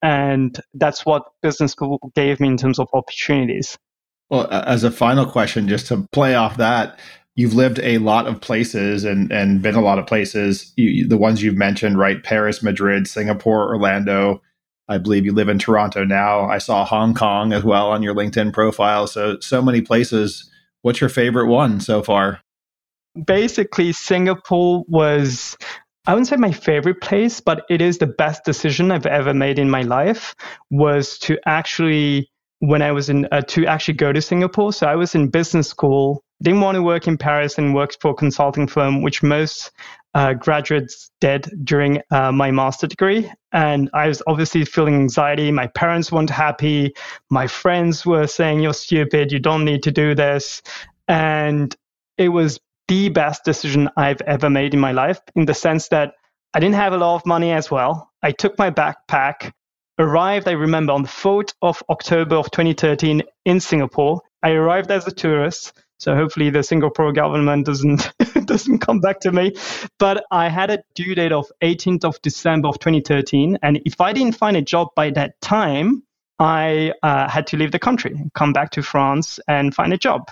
And 0.02 0.58
that's 0.74 1.04
what 1.04 1.24
business 1.42 1.72
school 1.72 1.98
gave 2.14 2.40
me 2.40 2.48
in 2.48 2.56
terms 2.56 2.78
of 2.78 2.88
opportunities. 2.92 3.78
Well, 4.30 4.46
as 4.50 4.84
a 4.84 4.90
final 4.90 5.26
question, 5.26 5.68
just 5.68 5.88
to 5.88 6.06
play 6.12 6.34
off 6.34 6.56
that, 6.56 6.98
you've 7.34 7.54
lived 7.54 7.80
a 7.80 7.98
lot 7.98 8.26
of 8.26 8.40
places 8.40 9.04
and, 9.04 9.30
and 9.32 9.60
been 9.60 9.74
a 9.74 9.80
lot 9.80 9.98
of 9.98 10.06
places. 10.06 10.72
You, 10.76 11.06
the 11.06 11.16
ones 11.16 11.42
you've 11.42 11.56
mentioned, 11.56 11.98
right? 11.98 12.22
Paris, 12.22 12.62
Madrid, 12.62 13.06
Singapore, 13.06 13.68
Orlando. 13.68 14.40
I 14.88 14.98
believe 14.98 15.24
you 15.24 15.32
live 15.32 15.48
in 15.48 15.58
Toronto 15.58 16.04
now. 16.04 16.44
I 16.44 16.58
saw 16.58 16.84
Hong 16.84 17.14
Kong 17.14 17.52
as 17.52 17.62
well 17.62 17.90
on 17.90 18.02
your 18.02 18.14
LinkedIn 18.14 18.52
profile. 18.52 19.06
So, 19.06 19.38
so 19.40 19.62
many 19.62 19.80
places. 19.80 20.50
What's 20.82 21.00
your 21.00 21.10
favorite 21.10 21.46
one 21.46 21.80
so 21.80 22.02
far? 22.02 22.40
Basically, 23.24 23.92
Singapore 23.92 24.84
was 24.88 25.56
I 26.06 26.12
wouldn't 26.12 26.28
say 26.28 26.36
my 26.36 26.52
favorite 26.52 27.00
place, 27.00 27.40
but 27.40 27.64
it 27.68 27.82
is 27.82 27.98
the 27.98 28.06
best 28.06 28.44
decision 28.44 28.90
I've 28.90 29.06
ever 29.06 29.34
made 29.34 29.58
in 29.58 29.70
my 29.70 29.82
life 29.82 30.34
was 30.70 31.18
to 31.20 31.38
actually 31.46 32.30
when 32.60 32.82
I 32.82 32.92
was 32.92 33.08
in 33.08 33.26
uh, 33.32 33.40
to 33.48 33.66
actually 33.66 33.94
go 33.94 34.12
to 34.12 34.22
Singapore. 34.22 34.72
So 34.72 34.86
I 34.86 34.96
was 34.96 35.14
in 35.14 35.28
business 35.28 35.68
school, 35.68 36.22
didn't 36.42 36.60
want 36.60 36.76
to 36.76 36.82
work 36.82 37.08
in 37.08 37.18
Paris 37.18 37.58
and 37.58 37.74
worked 37.74 37.98
for 38.00 38.12
a 38.12 38.14
consulting 38.14 38.66
firm, 38.66 39.02
which 39.02 39.22
most 39.22 39.72
uh, 40.14 40.34
graduates 40.34 41.10
did 41.20 41.48
during 41.64 42.00
uh, 42.10 42.32
my 42.32 42.50
master 42.50 42.86
degree. 42.86 43.30
And 43.52 43.90
I 43.94 44.08
was 44.08 44.22
obviously 44.26 44.64
feeling 44.64 44.94
anxiety. 44.94 45.50
My 45.50 45.68
parents 45.68 46.12
weren't 46.12 46.30
happy. 46.30 46.94
My 47.30 47.46
friends 47.46 48.04
were 48.04 48.26
saying, 48.26 48.60
You're 48.60 48.74
stupid. 48.74 49.32
You 49.32 49.38
don't 49.38 49.64
need 49.64 49.82
to 49.84 49.90
do 49.90 50.14
this. 50.14 50.62
And 51.08 51.74
it 52.18 52.28
was 52.28 52.60
the 52.90 53.08
best 53.08 53.44
decision 53.44 53.88
I've 53.96 54.20
ever 54.22 54.50
made 54.50 54.74
in 54.74 54.80
my 54.80 54.90
life 54.90 55.20
in 55.36 55.46
the 55.46 55.54
sense 55.54 55.86
that 55.90 56.14
I 56.52 56.58
didn't 56.58 56.74
have 56.74 56.92
a 56.92 56.96
lot 56.96 57.14
of 57.14 57.24
money 57.24 57.52
as 57.52 57.70
well. 57.70 58.10
I 58.20 58.32
took 58.32 58.58
my 58.58 58.72
backpack, 58.72 59.52
arrived, 59.96 60.48
I 60.48 60.52
remember, 60.52 60.92
on 60.92 61.02
the 61.02 61.08
4th 61.08 61.52
of 61.62 61.84
October 61.88 62.34
of 62.34 62.50
2013 62.50 63.22
in 63.44 63.60
Singapore. 63.60 64.22
I 64.42 64.50
arrived 64.50 64.90
as 64.90 65.06
a 65.06 65.12
tourist. 65.12 65.72
So 66.00 66.16
hopefully 66.16 66.50
the 66.50 66.64
Singapore 66.64 67.12
government 67.12 67.66
doesn't 67.66 68.12
doesn't 68.46 68.80
come 68.80 68.98
back 68.98 69.20
to 69.20 69.30
me. 69.30 69.54
But 70.00 70.24
I 70.32 70.48
had 70.48 70.70
a 70.70 70.82
due 70.96 71.14
date 71.14 71.30
of 71.30 71.46
18th 71.62 72.04
of 72.04 72.20
December 72.22 72.66
of 72.66 72.80
2013, 72.80 73.58
and 73.62 73.80
if 73.84 74.00
I 74.00 74.12
didn't 74.12 74.36
find 74.36 74.56
a 74.56 74.62
job 74.62 74.88
by 74.96 75.10
that 75.10 75.40
time, 75.40 76.02
I 76.40 76.94
uh, 77.02 77.28
had 77.28 77.46
to 77.48 77.58
leave 77.58 77.70
the 77.70 77.78
country, 77.78 78.18
come 78.34 78.54
back 78.54 78.70
to 78.72 78.82
France, 78.82 79.38
and 79.46 79.74
find 79.74 79.92
a 79.92 79.98
job. 79.98 80.30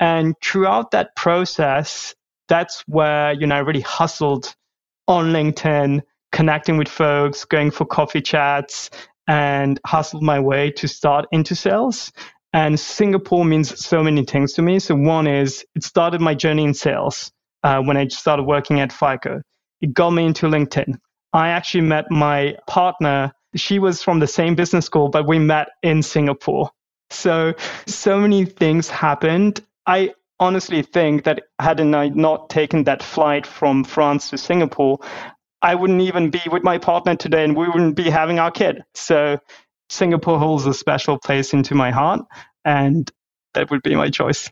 And 0.00 0.34
throughout 0.42 0.90
that 0.92 1.14
process, 1.16 2.14
that's 2.48 2.82
where, 2.86 3.32
you 3.32 3.46
know, 3.46 3.56
I 3.56 3.60
really 3.60 3.80
hustled 3.80 4.54
on 5.08 5.32
LinkedIn, 5.32 6.02
connecting 6.32 6.76
with 6.76 6.88
folks, 6.88 7.44
going 7.44 7.70
for 7.70 7.84
coffee 7.84 8.20
chats, 8.20 8.90
and 9.26 9.80
hustled 9.86 10.22
my 10.22 10.40
way 10.40 10.70
to 10.72 10.88
start 10.88 11.26
into 11.32 11.54
sales. 11.54 12.12
And 12.52 12.78
Singapore 12.78 13.44
means 13.44 13.84
so 13.84 14.02
many 14.02 14.24
things 14.24 14.52
to 14.54 14.62
me. 14.62 14.78
So 14.78 14.94
one 14.94 15.26
is 15.26 15.64
it 15.74 15.82
started 15.82 16.20
my 16.20 16.34
journey 16.34 16.64
in 16.64 16.74
sales 16.74 17.32
uh, 17.62 17.80
when 17.80 17.96
I 17.96 18.06
started 18.08 18.44
working 18.44 18.80
at 18.80 18.92
FICO. 18.92 19.42
It 19.80 19.92
got 19.92 20.10
me 20.10 20.24
into 20.24 20.46
LinkedIn. 20.46 20.98
I 21.32 21.48
actually 21.48 21.80
met 21.82 22.10
my 22.10 22.56
partner. 22.68 23.32
She 23.56 23.78
was 23.78 24.02
from 24.02 24.20
the 24.20 24.26
same 24.26 24.54
business 24.54 24.86
school, 24.86 25.08
but 25.08 25.26
we 25.26 25.38
met 25.38 25.68
in 25.82 26.02
Singapore. 26.02 26.70
So, 27.10 27.54
so 27.86 28.20
many 28.20 28.44
things 28.44 28.88
happened 28.88 29.60
I 29.86 30.14
honestly 30.40 30.82
think 30.82 31.24
that 31.24 31.42
had 31.58 31.80
I 31.80 32.08
not 32.08 32.50
taken 32.50 32.84
that 32.84 33.02
flight 33.02 33.46
from 33.46 33.84
France 33.84 34.30
to 34.30 34.38
Singapore, 34.38 34.98
I 35.62 35.74
wouldn't 35.74 36.02
even 36.02 36.30
be 36.30 36.42
with 36.50 36.62
my 36.62 36.78
partner 36.78 37.16
today 37.16 37.44
and 37.44 37.56
we 37.56 37.68
wouldn't 37.68 37.96
be 37.96 38.10
having 38.10 38.38
our 38.38 38.50
kid. 38.50 38.84
So 38.94 39.38
Singapore 39.88 40.38
holds 40.38 40.66
a 40.66 40.74
special 40.74 41.18
place 41.18 41.52
into 41.52 41.74
my 41.74 41.90
heart 41.90 42.20
and 42.64 43.10
that 43.54 43.70
would 43.70 43.82
be 43.82 43.94
my 43.94 44.10
choice. 44.10 44.50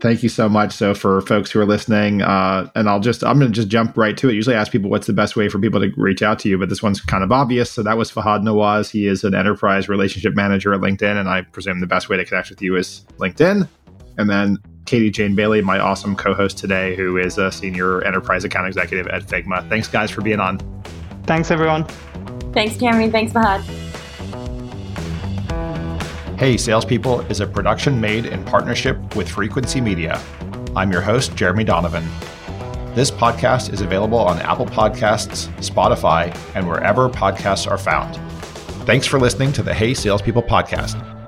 Thank 0.00 0.22
you 0.22 0.30
so 0.30 0.48
much. 0.48 0.72
So 0.72 0.94
for 0.94 1.20
folks 1.20 1.50
who 1.50 1.60
are 1.60 1.66
listening, 1.66 2.22
uh, 2.22 2.70
and 2.74 2.88
I'll 2.88 3.00
just 3.00 3.22
I'm 3.22 3.38
going 3.38 3.52
to 3.52 3.54
just 3.54 3.68
jump 3.68 3.98
right 3.98 4.16
to 4.16 4.30
it. 4.30 4.34
Usually, 4.34 4.56
I 4.56 4.60
ask 4.60 4.72
people 4.72 4.88
what's 4.88 5.06
the 5.06 5.12
best 5.12 5.36
way 5.36 5.50
for 5.50 5.58
people 5.58 5.78
to 5.78 5.92
reach 5.94 6.22
out 6.22 6.38
to 6.40 6.48
you, 6.48 6.56
but 6.56 6.70
this 6.70 6.82
one's 6.82 7.02
kind 7.02 7.22
of 7.22 7.30
obvious. 7.30 7.70
So 7.70 7.82
that 7.82 7.98
was 7.98 8.10
Fahad 8.10 8.42
Nawaz. 8.42 8.90
He 8.90 9.06
is 9.06 9.24
an 9.24 9.34
enterprise 9.34 9.90
relationship 9.90 10.34
manager 10.34 10.72
at 10.72 10.80
LinkedIn, 10.80 11.20
and 11.20 11.28
I 11.28 11.42
presume 11.42 11.80
the 11.80 11.86
best 11.86 12.08
way 12.08 12.16
to 12.16 12.24
connect 12.24 12.48
with 12.48 12.62
you 12.62 12.76
is 12.76 13.02
LinkedIn. 13.18 13.68
And 14.16 14.30
then 14.30 14.56
Katie 14.90 15.08
Jane 15.08 15.36
Bailey, 15.36 15.62
my 15.62 15.78
awesome 15.78 16.16
co 16.16 16.34
host 16.34 16.58
today, 16.58 16.96
who 16.96 17.16
is 17.16 17.38
a 17.38 17.52
senior 17.52 18.02
enterprise 18.02 18.42
account 18.42 18.66
executive 18.66 19.06
at 19.06 19.22
Figma. 19.22 19.68
Thanks, 19.68 19.86
guys, 19.86 20.10
for 20.10 20.20
being 20.20 20.40
on. 20.40 20.58
Thanks, 21.26 21.52
everyone. 21.52 21.84
Thanks, 22.52 22.76
Cameron. 22.76 23.12
Thanks, 23.12 23.32
Fahad. 23.32 23.60
Hey, 26.36 26.56
Salespeople 26.56 27.20
is 27.30 27.38
a 27.38 27.46
production 27.46 28.00
made 28.00 28.26
in 28.26 28.44
partnership 28.44 29.14
with 29.14 29.28
Frequency 29.28 29.80
Media. 29.80 30.20
I'm 30.74 30.90
your 30.90 31.02
host, 31.02 31.36
Jeremy 31.36 31.62
Donovan. 31.62 32.04
This 32.96 33.12
podcast 33.12 33.72
is 33.72 33.82
available 33.82 34.18
on 34.18 34.40
Apple 34.40 34.66
Podcasts, 34.66 35.46
Spotify, 35.58 36.36
and 36.56 36.66
wherever 36.66 37.08
podcasts 37.08 37.70
are 37.70 37.78
found. 37.78 38.16
Thanks 38.86 39.06
for 39.06 39.20
listening 39.20 39.52
to 39.52 39.62
the 39.62 39.72
Hey 39.72 39.94
Salespeople 39.94 40.42
podcast. 40.42 41.19